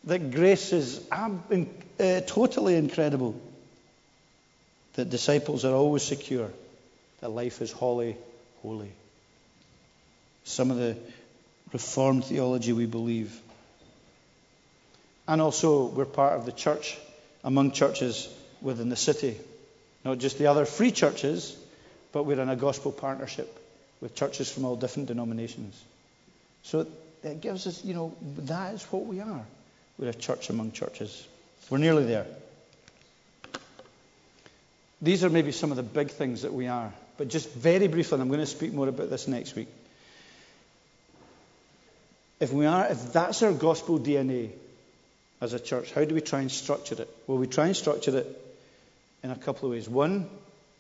that 0.06 0.32
grace 0.32 0.74
is 0.74 1.02
ab- 1.12 1.68
uh, 2.00 2.22
totally 2.22 2.76
incredible, 2.76 3.40
that 4.94 5.10
disciples 5.10 5.64
are 5.66 5.74
always 5.74 6.04
secure, 6.04 6.50
that 7.20 7.30
life 7.30 7.62
is 7.62 7.72
holy, 7.72 8.18
holy. 8.62 8.92
Some 10.44 10.72
of 10.72 10.78
the 10.78 10.98
Reformed 11.72 12.26
theology 12.26 12.74
we 12.74 12.86
believe. 12.86 13.40
And 15.26 15.40
also, 15.40 15.86
we're 15.86 16.04
part 16.04 16.34
of 16.34 16.46
the 16.46 16.52
church 16.52 16.98
among 17.46 17.72
churches 17.72 18.28
within 18.62 18.90
the 18.90 18.98
city. 18.98 19.38
Not 20.04 20.18
just 20.18 20.38
the 20.38 20.48
other 20.48 20.66
free 20.66 20.92
churches, 20.92 21.56
but 22.12 22.24
we're 22.24 22.42
in 22.42 22.50
a 22.50 22.58
gospel 22.58 22.92
partnership 22.92 23.61
with 24.02 24.16
churches 24.16 24.52
from 24.52 24.66
all 24.66 24.76
different 24.76 25.08
denominations. 25.08 25.80
So 26.64 26.88
it 27.24 27.42
gives 27.42 27.68
us, 27.68 27.86
you 27.86 27.94
know, 27.94 28.16
that 28.40 28.74
is 28.74 28.84
what 28.86 29.06
we 29.06 29.20
are. 29.20 29.46
We're 29.98 30.10
a 30.10 30.14
church 30.14 30.50
among 30.50 30.72
churches. 30.72 31.28
We're 31.70 31.78
nearly 31.78 32.06
there. 32.06 32.26
These 35.02 35.24
are 35.24 35.30
maybe 35.30 35.52
some 35.52 35.72
of 35.72 35.78
the 35.78 35.84
big 35.84 36.10
things 36.12 36.42
that 36.42 36.54
we 36.54 36.68
are. 36.68 36.92
But 37.18 37.28
just 37.28 37.52
very 37.52 37.88
briefly, 37.88 38.16
and 38.16 38.22
I'm 38.24 38.30
going 38.30 38.40
to 38.40 38.46
speak 38.46 38.74
more 38.74 38.88
about 38.88 39.10
this 39.10 39.28
next 39.28 39.56
week. 39.56 39.68
If 42.40 42.52
we 42.52 42.66
are, 42.66 42.88
if 42.88 43.14
that's 43.14 43.44
our 43.44 43.54
gospel 43.54 44.00
DNA 44.00 44.50
as 45.40 45.54
a 45.54 45.60
church, 45.60 45.92
how 45.94 46.04
do 46.06 46.16
we 46.16 46.22
try 46.22 46.42
and 46.42 46.52
structure 46.52 47.00
it? 47.00 47.10
Well, 47.28 47.38
we 47.38 47.48
try 47.48 47.68
and 47.68 47.76
structure 47.76 48.18
it 48.18 48.42
in 49.24 49.30
a 49.30 49.36
couple 49.36 49.70
of 49.70 49.74
ways. 49.74 49.88
One 49.88 50.28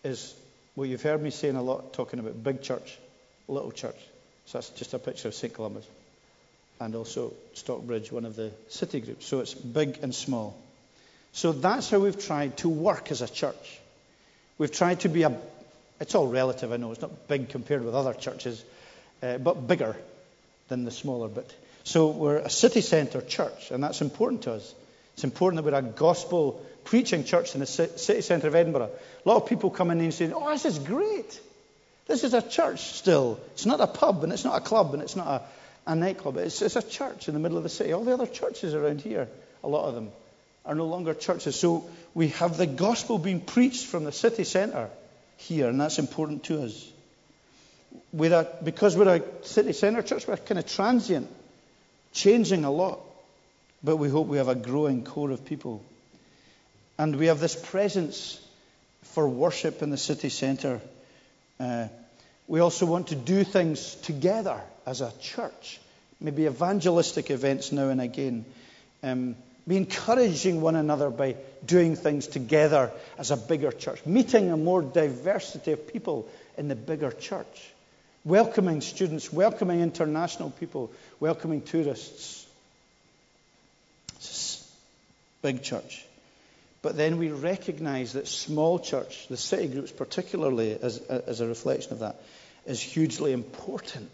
is 0.03 0.33
what 0.73 0.89
you've 0.89 1.01
heard 1.01 1.21
me 1.21 1.29
saying 1.29 1.55
a 1.55 1.61
lot, 1.61 1.93
talking 1.93 2.19
about 2.19 2.43
big 2.43 2.61
church, 2.63 2.97
little 3.53 3.71
church. 3.71 3.99
So 4.45 4.57
that's 4.57 4.69
just 4.69 4.93
a 4.93 4.99
picture 4.99 5.27
of 5.27 5.33
St. 5.33 5.53
Columba's 5.53 5.85
and 6.79 6.95
also 6.95 7.31
Stockbridge, 7.53 8.11
one 8.11 8.25
of 8.25 8.35
the 8.35 8.51
city 8.69 9.01
groups. 9.01 9.27
So 9.27 9.39
it's 9.39 9.53
big 9.53 9.99
and 10.01 10.13
small. 10.15 10.57
So 11.31 11.51
that's 11.51 11.89
how 11.89 11.99
we've 11.99 12.19
tried 12.19 12.57
to 12.57 12.69
work 12.69 13.11
as 13.11 13.21
a 13.21 13.27
church. 13.27 13.79
We've 14.57 14.71
tried 14.71 15.01
to 15.01 15.09
be 15.09 15.23
a, 15.23 15.37
it's 15.99 16.15
all 16.15 16.27
relative, 16.27 16.71
I 16.71 16.77
know, 16.77 16.91
it's 16.91 17.01
not 17.01 17.27
big 17.27 17.49
compared 17.49 17.85
with 17.85 17.93
other 17.93 18.13
churches, 18.13 18.63
uh, 19.21 19.37
but 19.37 19.67
bigger 19.67 19.95
than 20.69 20.83
the 20.83 20.91
smaller 20.91 21.27
bit. 21.27 21.55
So 21.83 22.09
we're 22.09 22.37
a 22.37 22.49
city 22.49 22.81
centre 22.81 23.21
church, 23.21 23.71
and 23.71 23.83
that's 23.83 24.01
important 24.01 24.43
to 24.43 24.53
us. 24.53 24.73
It's 25.13 25.23
important 25.23 25.63
that 25.63 25.71
we're 25.71 25.77
a 25.77 25.83
gospel 25.83 26.65
preaching 26.83 27.25
church 27.25 27.53
in 27.53 27.59
the 27.59 27.67
city 27.67 28.21
centre 28.21 28.47
of 28.47 28.55
Edinburgh. 28.55 28.89
A 29.25 29.29
lot 29.29 29.41
of 29.41 29.47
people 29.47 29.69
come 29.69 29.91
in 29.91 29.99
and 29.99 30.13
say, 30.13 30.31
Oh, 30.33 30.49
this 30.49 30.65
is 30.65 30.79
great. 30.79 31.39
This 32.11 32.25
is 32.25 32.33
a 32.33 32.41
church 32.41 32.81
still. 32.81 33.39
It's 33.53 33.65
not 33.65 33.79
a 33.79 33.87
pub, 33.87 34.21
and 34.25 34.33
it's 34.33 34.43
not 34.43 34.57
a 34.57 34.65
club, 34.65 34.93
and 34.93 35.01
it's 35.01 35.15
not 35.15 35.27
a, 35.27 35.91
a 35.91 35.95
nightclub. 35.95 36.35
It's, 36.35 36.61
it's 36.61 36.75
a 36.75 36.81
church 36.81 37.29
in 37.29 37.33
the 37.33 37.39
middle 37.39 37.55
of 37.55 37.63
the 37.63 37.69
city. 37.69 37.93
All 37.93 38.03
the 38.03 38.11
other 38.11 38.27
churches 38.27 38.73
around 38.73 38.99
here, 38.99 39.29
a 39.63 39.67
lot 39.69 39.85
of 39.85 39.95
them, 39.95 40.11
are 40.65 40.75
no 40.75 40.87
longer 40.87 41.13
churches. 41.13 41.55
So 41.55 41.89
we 42.13 42.27
have 42.39 42.57
the 42.57 42.67
gospel 42.67 43.17
being 43.17 43.39
preached 43.39 43.85
from 43.85 44.03
the 44.03 44.11
city 44.11 44.43
centre 44.43 44.89
here, 45.37 45.69
and 45.69 45.79
that's 45.79 45.99
important 45.99 46.43
to 46.45 46.63
us. 46.63 46.85
We're 48.11 48.33
a, 48.33 48.47
because 48.61 48.97
we're 48.97 49.15
a 49.15 49.45
city 49.45 49.71
centre 49.71 50.01
church, 50.01 50.27
we're 50.27 50.35
kind 50.35 50.59
of 50.59 50.65
transient, 50.65 51.29
changing 52.11 52.65
a 52.65 52.71
lot. 52.71 52.99
But 53.85 53.95
we 53.95 54.09
hope 54.09 54.27
we 54.27 54.35
have 54.35 54.49
a 54.49 54.55
growing 54.55 55.05
core 55.05 55.31
of 55.31 55.45
people. 55.45 55.81
And 56.97 57.15
we 57.15 57.27
have 57.27 57.39
this 57.39 57.55
presence 57.55 58.37
for 59.03 59.29
worship 59.29 59.81
in 59.81 59.91
the 59.91 59.97
city 59.97 60.27
centre. 60.27 60.81
Uh, 61.57 61.87
we 62.51 62.59
also 62.59 62.85
want 62.85 63.07
to 63.07 63.15
do 63.15 63.45
things 63.45 63.95
together 63.95 64.59
as 64.85 64.99
a 64.99 65.13
church, 65.21 65.79
maybe 66.19 66.47
evangelistic 66.47 67.31
events 67.31 67.71
now 67.71 67.87
and 67.87 68.01
again. 68.01 68.43
Um, 69.01 69.37
be 69.65 69.77
encouraging 69.77 70.59
one 70.59 70.75
another 70.75 71.09
by 71.09 71.37
doing 71.65 71.95
things 71.95 72.27
together 72.27 72.91
as 73.17 73.31
a 73.31 73.37
bigger 73.37 73.71
church, 73.71 74.05
meeting 74.05 74.51
a 74.51 74.57
more 74.57 74.81
diversity 74.81 75.71
of 75.71 75.87
people 75.93 76.27
in 76.57 76.67
the 76.67 76.75
bigger 76.75 77.09
church, 77.09 77.71
welcoming 78.25 78.81
students, 78.81 79.31
welcoming 79.31 79.79
international 79.79 80.49
people, 80.49 80.91
welcoming 81.21 81.61
tourists. 81.61 82.45
It's 84.17 84.67
a 85.41 85.47
big 85.47 85.63
church. 85.63 86.05
But 86.81 86.97
then 86.97 87.17
we 87.17 87.31
recognize 87.31 88.11
that 88.13 88.27
small 88.27 88.77
church, 88.79 89.27
the 89.29 89.37
city 89.37 89.67
groups 89.67 89.91
particularly, 89.91 90.77
as, 90.81 90.97
as 90.97 91.39
a 91.39 91.47
reflection 91.47 91.93
of 91.93 91.99
that, 91.99 92.17
is 92.65 92.81
hugely 92.81 93.33
important 93.33 94.09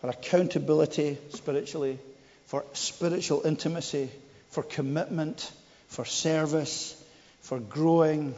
for 0.00 0.08
accountability 0.10 1.18
spiritually, 1.30 1.98
for 2.46 2.64
spiritual 2.72 3.42
intimacy, 3.44 4.08
for 4.50 4.62
commitment, 4.62 5.50
for 5.88 6.04
service, 6.04 7.00
for 7.42 7.58
growing, 7.58 8.34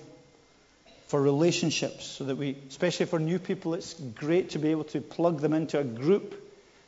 for 1.06 1.20
relationships, 1.20 2.06
so 2.06 2.24
that 2.24 2.36
we, 2.36 2.56
especially 2.68 3.06
for 3.06 3.18
new 3.18 3.38
people, 3.38 3.74
it's 3.74 3.94
great 3.94 4.50
to 4.50 4.58
be 4.58 4.70
able 4.70 4.84
to 4.84 5.00
plug 5.00 5.40
them 5.40 5.52
into 5.52 5.78
a 5.78 5.84
group 5.84 6.34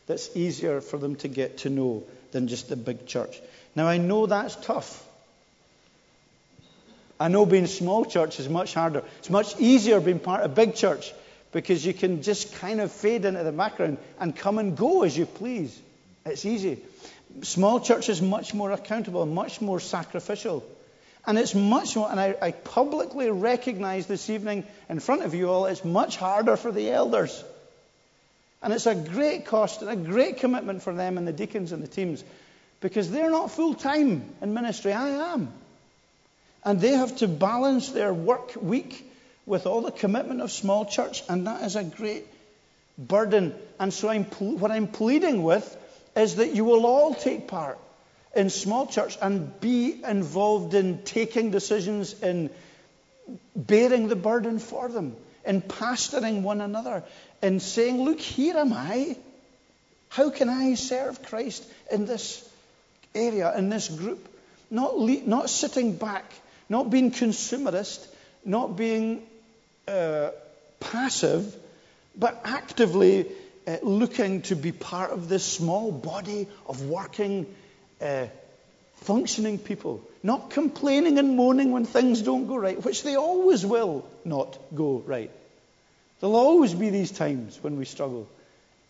that's 0.06 0.34
easier 0.36 0.80
for 0.80 0.98
them 0.98 1.16
to 1.16 1.28
get 1.28 1.58
to 1.58 1.70
know 1.70 2.02
than 2.32 2.48
just 2.48 2.68
the 2.68 2.76
big 2.76 3.06
church. 3.06 3.40
Now, 3.76 3.86
I 3.86 3.98
know 3.98 4.26
that's 4.26 4.56
tough. 4.56 5.06
I 7.20 7.28
know 7.28 7.46
being 7.46 7.66
small 7.66 8.04
church 8.04 8.40
is 8.40 8.48
much 8.48 8.74
harder. 8.74 9.02
It's 9.18 9.30
much 9.30 9.58
easier 9.60 10.00
being 10.00 10.18
part 10.18 10.42
of 10.42 10.50
a 10.50 10.54
big 10.54 10.74
church 10.74 11.12
because 11.54 11.86
you 11.86 11.94
can 11.94 12.22
just 12.22 12.52
kind 12.56 12.80
of 12.80 12.90
fade 12.90 13.24
into 13.24 13.44
the 13.44 13.52
background 13.52 13.96
and 14.18 14.34
come 14.34 14.58
and 14.58 14.76
go 14.76 15.04
as 15.04 15.16
you 15.16 15.24
please. 15.24 15.80
It's 16.26 16.44
easy. 16.44 16.80
Small 17.42 17.78
church 17.78 18.08
is 18.08 18.20
much 18.20 18.52
more 18.52 18.72
accountable, 18.72 19.24
much 19.24 19.60
more 19.60 19.78
sacrificial. 19.78 20.64
And 21.24 21.38
it's 21.38 21.54
much 21.54 21.94
more, 21.94 22.10
and 22.10 22.18
I, 22.18 22.34
I 22.42 22.50
publicly 22.50 23.30
recognize 23.30 24.08
this 24.08 24.28
evening 24.28 24.64
in 24.88 24.98
front 24.98 25.22
of 25.22 25.32
you 25.32 25.48
all, 25.48 25.66
it's 25.66 25.84
much 25.84 26.16
harder 26.16 26.56
for 26.56 26.72
the 26.72 26.90
elders. 26.90 27.42
And 28.60 28.72
it's 28.72 28.86
a 28.86 28.96
great 28.96 29.46
cost 29.46 29.80
and 29.80 29.90
a 29.90 29.96
great 29.96 30.38
commitment 30.38 30.82
for 30.82 30.92
them 30.92 31.18
and 31.18 31.26
the 31.26 31.32
deacons 31.32 31.70
and 31.70 31.82
the 31.84 31.88
teams 31.88 32.24
because 32.80 33.12
they're 33.12 33.30
not 33.30 33.52
full 33.52 33.74
time 33.74 34.24
in 34.42 34.54
ministry. 34.54 34.92
I 34.92 35.32
am. 35.32 35.52
And 36.64 36.80
they 36.80 36.94
have 36.96 37.16
to 37.18 37.28
balance 37.28 37.90
their 37.90 38.12
work 38.12 38.54
week 38.60 39.08
with 39.46 39.66
all 39.66 39.82
the 39.82 39.90
commitment 39.90 40.40
of 40.40 40.50
small 40.50 40.84
church, 40.86 41.22
and 41.28 41.46
that 41.46 41.62
is 41.62 41.76
a 41.76 41.84
great 41.84 42.26
burden. 42.96 43.54
And 43.78 43.92
so, 43.92 44.08
I'm, 44.08 44.24
what 44.24 44.70
I'm 44.70 44.86
pleading 44.86 45.42
with 45.42 45.76
is 46.16 46.36
that 46.36 46.54
you 46.54 46.64
will 46.64 46.86
all 46.86 47.14
take 47.14 47.48
part 47.48 47.78
in 48.34 48.50
small 48.50 48.86
church 48.86 49.16
and 49.20 49.60
be 49.60 50.02
involved 50.04 50.74
in 50.74 51.02
taking 51.02 51.50
decisions, 51.50 52.20
in 52.20 52.50
bearing 53.54 54.08
the 54.08 54.16
burden 54.16 54.58
for 54.58 54.88
them, 54.88 55.16
in 55.44 55.62
pastoring 55.62 56.42
one 56.42 56.60
another, 56.60 57.04
in 57.42 57.60
saying, 57.60 58.02
Look, 58.02 58.20
here 58.20 58.56
am 58.56 58.72
I. 58.72 59.16
How 60.08 60.30
can 60.30 60.48
I 60.48 60.74
serve 60.74 61.22
Christ 61.22 61.64
in 61.90 62.06
this 62.06 62.48
area, 63.14 63.56
in 63.56 63.68
this 63.68 63.88
group? 63.88 64.28
Not, 64.70 64.96
le- 64.96 65.22
not 65.26 65.50
sitting 65.50 65.96
back, 65.96 66.24
not 66.68 66.88
being 66.88 67.10
consumerist, 67.10 68.06
not 68.44 68.76
being 68.76 69.26
uh, 69.88 70.30
passive, 70.80 71.54
but 72.16 72.40
actively 72.44 73.26
uh, 73.66 73.78
looking 73.82 74.42
to 74.42 74.56
be 74.56 74.72
part 74.72 75.10
of 75.10 75.28
this 75.28 75.44
small 75.44 75.90
body 75.90 76.46
of 76.66 76.82
working, 76.82 77.46
uh, 78.00 78.26
functioning 78.96 79.58
people. 79.58 80.02
Not 80.22 80.50
complaining 80.50 81.18
and 81.18 81.36
moaning 81.36 81.72
when 81.72 81.84
things 81.84 82.22
don't 82.22 82.46
go 82.46 82.56
right, 82.56 82.82
which 82.82 83.02
they 83.02 83.16
always 83.16 83.64
will 83.64 84.08
not 84.24 84.58
go 84.74 85.02
right. 85.06 85.30
There'll 86.20 86.36
always 86.36 86.72
be 86.72 86.90
these 86.90 87.10
times 87.10 87.58
when 87.62 87.76
we 87.76 87.84
struggle. 87.84 88.28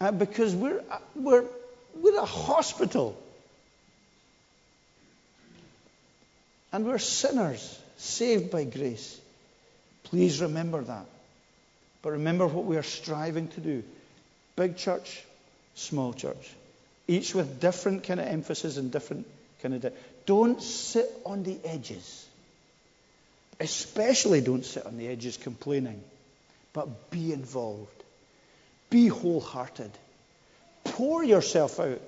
Uh, 0.01 0.13
because 0.13 0.55
we're, 0.55 0.83
uh, 0.91 0.99
we're, 1.17 1.45
we're 1.97 2.19
a 2.19 2.25
hospital. 2.25 3.21
And 6.73 6.85
we're 6.85 6.99
sinners, 6.99 7.81
saved 7.97 8.51
by 8.51 8.65
grace. 8.65 9.21
Please 10.05 10.41
remember 10.41 10.83
that. 10.83 11.07
But 12.03 12.13
remember 12.13 12.47
what 12.47 12.65
we 12.65 12.77
are 12.77 12.83
striving 12.83 13.49
to 13.49 13.61
do 13.61 13.83
big 14.57 14.77
church, 14.77 15.25
small 15.75 16.13
church. 16.13 16.53
Each 17.09 17.35
with 17.35 17.61
different 17.61 18.05
kind 18.05 18.21
of 18.21 18.27
emphasis 18.27 18.77
and 18.77 18.93
different 18.93 19.27
kind 19.63 19.75
of. 19.75 19.93
Don't 20.27 20.63
sit 20.63 21.11
on 21.27 21.43
the 21.43 21.59
edges. 21.65 22.27
Especially 23.61 24.41
don't 24.41 24.65
sit 24.65 24.87
on 24.87 24.97
the 24.97 25.09
edges 25.09 25.37
complaining, 25.37 26.03
but 26.73 27.11
be 27.11 27.33
involved. 27.33 28.03
Be 28.91 29.09
wholehearted. 29.09 29.91
Pour 30.85 31.25
yourself 31.25 31.81
out 31.81 32.01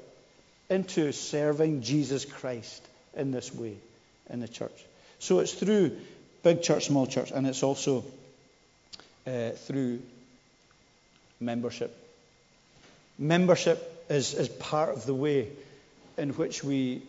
into 0.68 1.12
serving 1.12 1.82
Jesus 1.82 2.24
Christ 2.24 2.82
in 3.14 3.30
this 3.30 3.54
way 3.54 3.76
in 4.30 4.40
the 4.40 4.48
church. 4.48 4.84
So 5.18 5.38
it's 5.38 5.52
through 5.52 5.96
big 6.46 6.62
church, 6.62 6.86
small 6.86 7.08
church, 7.08 7.32
and 7.32 7.44
it's 7.44 7.64
also 7.64 8.04
uh, 9.26 9.50
through 9.50 10.00
membership. 11.40 11.92
Membership 13.18 14.06
is, 14.08 14.32
is 14.34 14.48
part 14.48 14.90
of 14.90 15.06
the 15.06 15.14
way 15.14 15.48
in 16.16 16.30
which 16.34 16.62
we 16.62 17.02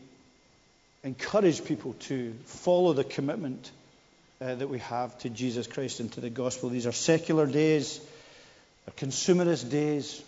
encourage 1.03 1.63
people 1.63 1.93
to 1.99 2.33
follow 2.45 2.93
the 2.93 3.03
commitment 3.03 3.69
uh, 4.41 4.55
that 4.55 4.69
we 4.69 4.79
have 4.79 5.15
to 5.19 5.29
Jesus 5.29 5.67
Christ 5.67 5.99
and 5.99 6.11
to 6.13 6.19
the 6.19 6.31
gospel. 6.31 6.69
These 6.69 6.87
are 6.87 6.91
secular 6.91 7.45
days, 7.45 8.01
they're 8.85 9.07
consumerist 9.07 9.69
days, 9.69 10.19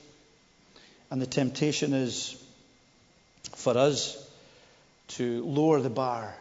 and 1.10 1.20
the 1.20 1.26
temptation 1.26 1.94
is 1.94 2.40
for 3.56 3.76
us 3.76 4.24
to 5.18 5.44
lower 5.46 5.82
the 5.82 5.90
bar 5.90 6.32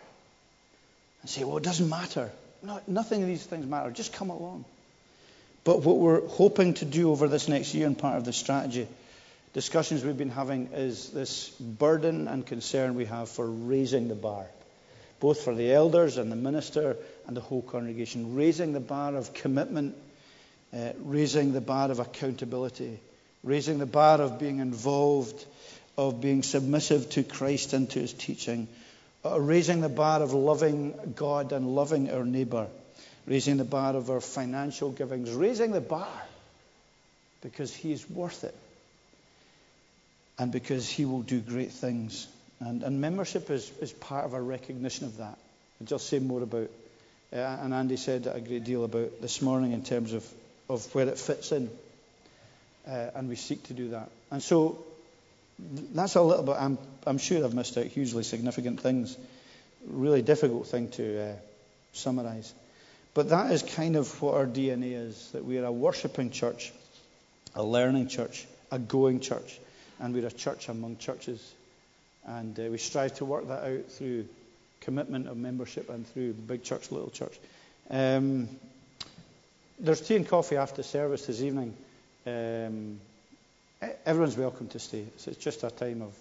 and 1.22 1.31
say, 1.31 1.44
well, 1.44 1.57
it 1.57 1.64
doesn't 1.64 1.88
matter. 1.88 2.31
No, 2.62 2.81
nothing 2.87 3.23
of 3.23 3.29
these 3.29 3.44
things 3.44 3.66
matter. 3.66 3.90
Just 3.90 4.12
come 4.12 4.31
along. 4.31 4.64
But 5.64 5.83
what 5.83 5.99
we're 5.99 6.27
hoping 6.27 6.75
to 6.75 6.85
do 6.85 7.11
over 7.11 7.29
this 7.29 7.49
next 7.49 7.75
year, 7.75 7.87
and 7.87 7.97
part 7.97 8.16
of 8.16 8.25
the 8.25 8.33
strategy 8.33 8.88
discussions 9.55 10.05
we've 10.05 10.16
been 10.16 10.31
having, 10.31 10.71
is 10.73 11.11
this 11.11 11.49
burden 11.61 12.29
and 12.29 12.47
concern 12.47 12.94
we 12.94 13.07
have 13.07 13.29
for 13.29 13.47
raising 13.47 14.09
the 14.09 14.14
bar, 14.14 14.47
both 15.21 15.42
for 15.42 15.55
the 15.55 15.73
elders 15.73 16.16
and 16.16 16.31
the 16.31 16.37
minister 16.37 16.97
and 17.27 17.37
the 17.37 17.40
whole 17.40 17.62
congregation. 17.62 18.35
Raising 18.35 18.73
the 18.73 18.81
bar 18.81 19.14
of 19.14 19.35
commitment, 19.35 19.97
uh, 20.73 20.92
raising 21.03 21.53
the 21.53 21.61
bar 21.61 21.90
of 21.90 21.99
accountability, 21.99 23.01
raising 23.42 23.79
the 23.79 23.87
bar 23.87 24.21
of 24.21 24.38
being 24.38 24.59
involved, 24.59 25.44
of 25.97 26.21
being 26.21 26.42
submissive 26.42 27.11
to 27.11 27.23
Christ 27.23 27.73
and 27.73 27.90
to 27.90 27.99
his 28.01 28.12
teaching, 28.12 28.68
uh, 29.24 29.40
raising 29.40 29.81
the 29.81 29.88
bar 29.88 30.22
of 30.22 30.33
loving 30.33 30.94
God 31.16 31.52
and 31.52 31.74
loving 31.74 32.11
our 32.11 32.24
neighbour, 32.24 32.68
raising 33.26 33.57
the 33.57 33.64
bar 33.64 33.96
of 33.96 34.11
our 34.11 34.20
financial 34.20 34.90
givings, 34.90 35.31
raising 35.31 35.72
the 35.72 35.81
bar 35.81 36.09
because 37.42 37.74
he 37.74 37.92
is 37.92 38.09
worth 38.11 38.44
it 38.44 38.54
and 40.38 40.52
because 40.52 40.88
he 40.88 41.04
will 41.04 41.22
do 41.22 41.40
great 41.40 41.72
things. 41.72 42.26
And, 42.61 42.83
and 42.83 43.00
membership 43.00 43.50
is, 43.50 43.70
is 43.81 43.92
part 43.92 44.24
of 44.24 44.35
our 44.35 44.42
recognition 44.42 45.07
of 45.07 45.18
that. 45.18 45.38
I'll 45.81 45.87
just 45.87 46.09
say 46.09 46.18
more 46.18 46.42
about, 46.42 46.70
uh, 47.33 47.37
and 47.37 47.74
Andy 47.74 47.96
said 47.96 48.26
a 48.26 48.40
great 48.40 48.64
deal 48.64 48.85
about 48.85 49.20
this 49.20 49.42
morning 49.42 49.72
in 49.72 49.83
terms 49.83 50.12
of, 50.12 50.24
of 50.68 50.92
where 50.94 51.09
it 51.09 51.18
fits 51.18 51.52
in. 51.52 51.70
Uh, 52.87 53.11
and 53.14 53.28
we 53.28 53.37
seek 53.37 53.64
to 53.64 53.74
do 53.74 53.90
that. 53.90 54.11
And 54.31 54.42
so 54.42 54.85
that's 55.59 56.14
a 56.14 56.23
little 56.23 56.44
bit, 56.44 56.57
I'm, 56.59 56.79
I'm 57.07 57.18
sure 57.18 57.44
I've 57.44 57.55
missed 57.55 57.77
out 57.77 57.87
hugely 57.87 58.23
significant 58.23 58.81
things. 58.81 59.16
Really 59.87 60.23
difficult 60.23 60.66
thing 60.66 60.88
to 60.90 61.31
uh, 61.31 61.33
summarize. 61.92 62.53
But 63.14 63.31
that 63.31 63.51
is 63.51 63.62
kind 63.62 63.97
of 63.97 64.23
what 64.23 64.35
our 64.35 64.47
DNA 64.47 64.92
is 64.92 65.31
that 65.33 65.44
we 65.44 65.59
are 65.59 65.64
a 65.64 65.73
worshipping 65.73 66.31
church, 66.31 66.73
a 67.55 67.62
learning 67.62 68.09
church, 68.09 68.47
a 68.71 68.79
going 68.79 69.21
church, 69.21 69.59
and 69.99 70.14
we're 70.14 70.27
a 70.27 70.31
church 70.31 70.68
among 70.68 70.99
churches. 70.99 71.55
And 72.25 72.59
uh, 72.59 72.64
we 72.64 72.79
strive 72.79 73.14
to 73.16 73.25
work 73.25 73.49
that 73.49 73.64
out 73.64 73.90
through 73.90 74.27
commitment 74.81 75.29
of 75.29 75.37
membership 75.37 75.88
and 75.90 76.07
through 76.07 76.35
big 76.35 76.62
church, 76.62 76.92
little 76.92 77.11
church. 77.11 77.37
Um, 77.90 78.49
there's 79.81 80.01
tea 80.01 80.16
and 80.16 80.29
coffee 80.29 80.57
after 80.57 80.83
service 80.83 81.27
this 81.27 81.40
evening. 81.40 81.75
Um, 82.27 83.01
everyone's 84.05 84.37
welcome 84.37 84.69
to 84.69 84.79
stay. 84.79 85.05
It's 85.27 85.37
just 85.37 85.64
a 85.64 85.71
time 85.71 86.03
of 86.03 86.12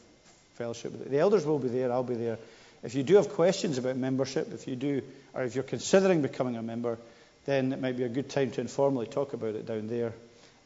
fellowship. 0.55 1.09
The 1.09 1.19
elders 1.19 1.45
will 1.45 1.59
be 1.59 1.69
there. 1.69 1.91
I'll 1.91 2.03
be 2.03 2.15
there. 2.15 2.37
If 2.83 2.95
you 2.95 3.03
do 3.03 3.15
have 3.15 3.29
questions 3.29 3.77
about 3.77 3.97
membership, 3.97 4.53
if 4.53 4.67
you 4.67 4.75
do, 4.75 5.01
or 5.33 5.43
if 5.43 5.55
you're 5.55 5.63
considering 5.63 6.21
becoming 6.21 6.55
a 6.55 6.61
member, 6.61 6.97
then 7.45 7.73
it 7.73 7.81
might 7.81 7.97
be 7.97 8.03
a 8.03 8.09
good 8.09 8.29
time 8.29 8.51
to 8.51 8.61
informally 8.61 9.07
talk 9.07 9.33
about 9.33 9.55
it 9.55 9.65
down 9.65 9.87
there. 9.87 10.13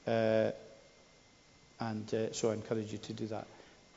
Uh, 0.06 0.52
and 1.80 2.14
uh, 2.14 2.34
so 2.34 2.52
I 2.52 2.54
encourage 2.54 2.92
you 2.92 2.98
to 2.98 3.14
do 3.14 3.28
that 3.28 3.48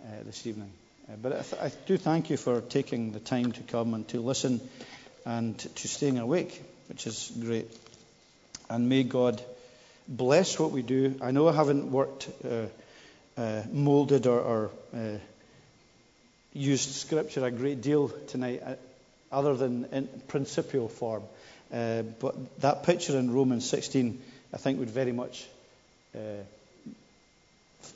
uh, 0.03 0.07
this 0.25 0.47
evening. 0.47 0.71
Uh, 1.09 1.17
but 1.21 1.33
I, 1.33 1.43
th- 1.43 1.63
I, 1.63 1.73
do 1.87 1.97
thank 1.97 2.31
you 2.31 2.37
for 2.37 2.61
taking 2.61 3.13
the 3.13 3.21
time 3.21 3.53
to 3.53 3.63
come 3.63 3.95
and 3.95 4.07
to 4.09 4.21
listen 4.21 4.61
and 5.27 5.59
to 5.59 5.89
staying 5.89 6.19
awake, 6.19 6.63
which 6.89 7.07
is 7.07 7.33
great. 7.41 7.71
And 8.71 8.89
may 8.89 9.03
God 9.03 9.43
bless 10.07 10.59
what 10.59 10.71
we 10.71 10.83
do. 10.83 11.17
I 11.21 11.31
know 11.31 11.49
I 11.49 11.53
haven't 11.53 11.91
worked, 11.91 12.29
uh, 13.37 13.41
uh, 13.41 13.63
molded, 13.73 14.27
or, 14.27 14.41
or 14.41 14.71
uh, 14.95 15.19
used 16.53 16.91
Scripture 16.91 17.45
a 17.45 17.51
great 17.51 17.83
deal 17.83 18.09
tonight, 18.29 18.63
other 19.33 19.57
than 19.57 19.87
in 19.93 20.09
principial 20.29 20.89
form. 20.89 21.23
but 21.71 22.61
that 22.61 22.85
picture 22.85 23.19
in 23.19 23.33
Romans 23.33 23.69
16, 23.69 24.21
I 24.53 24.57
think, 24.57 24.79
would 24.79 24.91
very 24.91 25.13
much 25.13 25.47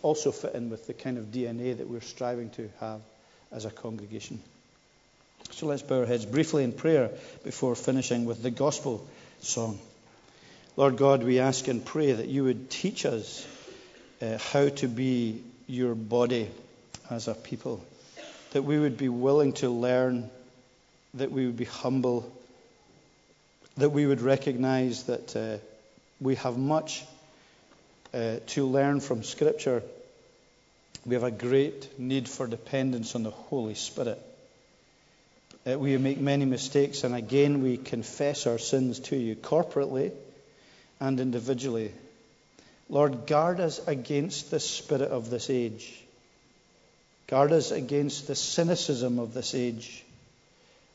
also 0.02 0.32
fit 0.32 0.54
in 0.54 0.70
with 0.70 0.86
the 0.86 0.94
kind 0.94 1.18
of 1.18 1.26
DNA 1.26 1.76
that 1.76 1.88
we're 1.88 2.00
striving 2.00 2.50
to 2.50 2.68
have 2.80 3.00
as 3.52 3.64
a 3.64 3.70
congregation. 3.70 4.40
So 5.50 5.66
let's 5.66 5.82
bow 5.82 6.00
our 6.00 6.06
heads 6.06 6.26
briefly 6.26 6.64
in 6.64 6.72
prayer 6.72 7.10
before 7.42 7.74
finishing 7.74 8.26
with 8.26 8.42
the 8.42 8.50
gospel 8.50 9.06
song. 9.40 9.78
Lord 10.76 10.96
God, 10.96 11.24
we 11.24 11.40
ask 11.40 11.66
and 11.68 11.84
pray 11.84 12.12
that 12.12 12.28
you 12.28 12.44
would 12.44 12.70
teach 12.70 13.04
us 13.04 13.46
uh, 14.20 14.38
how 14.38 14.68
to 14.68 14.88
be 14.88 15.42
your 15.66 15.94
body 15.94 16.48
as 17.10 17.28
a 17.28 17.34
people, 17.34 17.84
that 18.52 18.62
we 18.62 18.78
would 18.78 18.96
be 18.96 19.08
willing 19.08 19.52
to 19.54 19.70
learn, 19.70 20.30
that 21.14 21.30
we 21.30 21.46
would 21.46 21.56
be 21.56 21.64
humble, 21.64 22.30
that 23.76 23.90
we 23.90 24.06
would 24.06 24.20
recognize 24.20 25.04
that 25.04 25.36
uh, 25.36 25.58
we 26.20 26.34
have 26.36 26.58
much 26.58 27.04
uh, 28.12 28.36
to 28.46 28.66
learn 28.66 29.00
from 29.00 29.22
Scripture, 29.22 29.82
we 31.06 31.14
have 31.14 31.24
a 31.24 31.30
great 31.30 31.98
need 31.98 32.28
for 32.28 32.46
dependence 32.46 33.14
on 33.14 33.22
the 33.22 33.30
Holy 33.30 33.74
Spirit. 33.74 34.20
Uh, 35.66 35.78
we 35.78 35.96
make 35.98 36.18
many 36.18 36.44
mistakes, 36.44 37.04
and 37.04 37.14
again, 37.14 37.62
we 37.62 37.76
confess 37.76 38.46
our 38.46 38.58
sins 38.58 38.98
to 39.00 39.16
you 39.16 39.36
corporately 39.36 40.12
and 41.00 41.20
individually. 41.20 41.92
Lord, 42.88 43.26
guard 43.26 43.60
us 43.60 43.86
against 43.86 44.50
the 44.50 44.60
spirit 44.60 45.10
of 45.10 45.30
this 45.30 45.50
age. 45.50 46.02
Guard 47.26 47.52
us 47.52 47.70
against 47.70 48.26
the 48.26 48.34
cynicism 48.34 49.18
of 49.18 49.34
this 49.34 49.54
age 49.54 50.04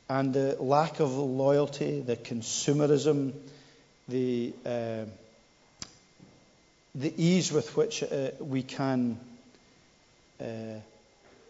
and 0.10 0.34
the 0.34 0.58
lack 0.60 1.00
of 1.00 1.12
loyalty, 1.16 2.02
the 2.02 2.16
consumerism, 2.16 3.34
the. 4.08 4.54
Uh, 4.66 5.06
the 6.96 7.14
ease 7.18 7.52
with 7.52 7.76
which 7.76 8.04
uh, 8.04 8.30
we 8.40 8.62
can 8.62 9.20
uh, 10.40 10.46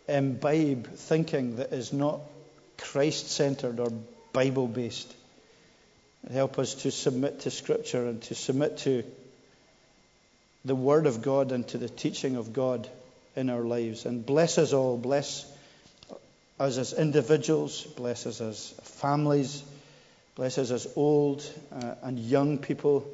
imbibe 0.08 0.88
thinking 0.96 1.58
that 1.58 1.74
is 1.74 1.92
not 1.92 2.22
Christ 2.78 3.30
centered 3.30 3.80
or 3.80 3.92
Bible 4.32 4.68
based. 4.68 5.14
Help 6.32 6.60
us 6.60 6.76
to 6.76 6.92
submit 6.92 7.42
to 7.42 7.52
Scripture 7.52 8.08
and 8.08 8.22
to 8.24 8.36
submit 8.36 8.78
to 8.80 9.04
the 10.66 10.76
Word 10.76 11.08
of 11.08 11.22
God 11.22 11.52
and 11.52 11.68
to 11.70 11.78
the 11.78 11.90
teaching 11.90 12.36
of 12.36 12.54
God 12.54 12.88
in 13.36 13.50
our 13.50 13.62
lives. 13.62 14.06
And 14.06 14.26
bless 14.26 14.58
us 14.58 14.74
all. 14.74 14.98
Bless 14.98 15.46
us 16.60 16.78
as 16.78 16.94
individuals. 16.94 17.84
Bless 17.84 18.26
us 18.26 18.42
as 18.42 18.70
families. 18.84 19.64
Bless 20.36 20.58
us 20.58 20.72
as 20.72 20.88
old 20.96 21.44
uh, 21.72 21.96
and 22.04 22.18
young 22.18 22.58
people. 22.58 23.06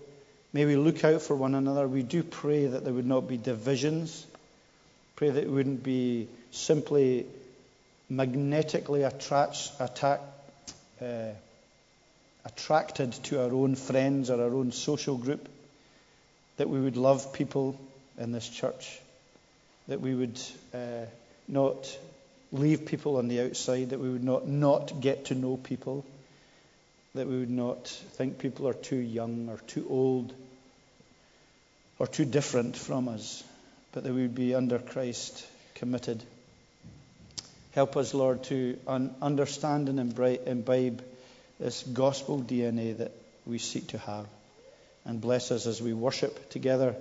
May 0.53 0.65
we 0.65 0.75
look 0.75 1.03
out 1.03 1.21
for 1.21 1.35
one 1.35 1.55
another. 1.55 1.87
We 1.87 2.03
do 2.03 2.23
pray 2.23 2.67
that 2.67 2.83
there 2.83 2.93
would 2.93 3.05
not 3.05 3.27
be 3.27 3.37
divisions. 3.37 4.25
Pray 5.15 5.29
that 5.29 5.43
it 5.43 5.49
wouldn't 5.49 5.83
be 5.83 6.27
simply 6.51 7.25
magnetically 8.09 9.03
attack, 9.03 9.53
uh, 11.01 11.05
attracted 12.45 13.11
to 13.11 13.43
our 13.43 13.51
own 13.51 13.75
friends 13.75 14.29
or 14.29 14.41
our 14.41 14.53
own 14.53 14.71
social 14.71 15.17
group. 15.17 15.47
That 16.59 16.69
we 16.69 16.79
would 16.79 16.97
love 16.97 17.33
people 17.33 17.79
in 18.19 18.31
this 18.31 18.47
church. 18.47 18.99
That 19.87 20.01
we 20.01 20.13
would 20.13 20.39
uh, 20.73 21.05
not 21.47 21.97
leave 22.51 22.85
people 22.85 23.17
on 23.17 23.27
the 23.27 23.41
outside. 23.41 23.89
That 23.89 23.99
we 23.99 24.09
would 24.09 24.23
not 24.23 24.47
not 24.47 25.01
get 25.01 25.25
to 25.25 25.35
know 25.35 25.57
people. 25.57 26.05
that 27.15 27.27
we 27.27 27.39
would 27.39 27.49
not 27.49 27.87
think 27.87 28.37
people 28.37 28.67
are 28.67 28.73
too 28.73 28.95
young 28.95 29.49
or 29.49 29.57
too 29.67 29.85
old 29.89 30.33
or 31.97 32.07
too 32.07 32.25
different 32.25 32.77
from 32.77 33.07
us, 33.09 33.43
but 33.91 34.03
that 34.03 34.13
we 34.13 34.21
would 34.21 34.35
be 34.35 34.55
under 34.55 34.79
Christ 34.79 35.45
committed. 35.75 36.23
Help 37.73 37.97
us, 37.97 38.13
Lord, 38.13 38.43
to 38.45 38.77
un- 38.87 39.13
understand 39.21 39.89
and 39.89 39.99
imbibe 39.99 41.03
this 41.59 41.83
gospel 41.83 42.39
DNA 42.41 42.97
that 42.97 43.11
we 43.45 43.57
seek 43.57 43.87
to 43.87 43.97
have. 43.97 44.25
And 45.05 45.21
bless 45.21 45.51
us 45.51 45.65
as 45.65 45.81
we 45.81 45.93
worship 45.93 46.49
together 46.49 46.95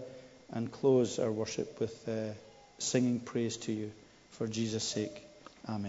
and 0.50 0.70
close 0.70 1.18
our 1.18 1.30
worship 1.30 1.80
with 1.80 2.08
uh, 2.08 2.32
singing 2.78 3.20
praise 3.20 3.56
to 3.58 3.72
you 3.72 3.92
for 4.30 4.46
Jesus' 4.46 4.84
sake. 4.84 5.22
Amen. 5.68 5.86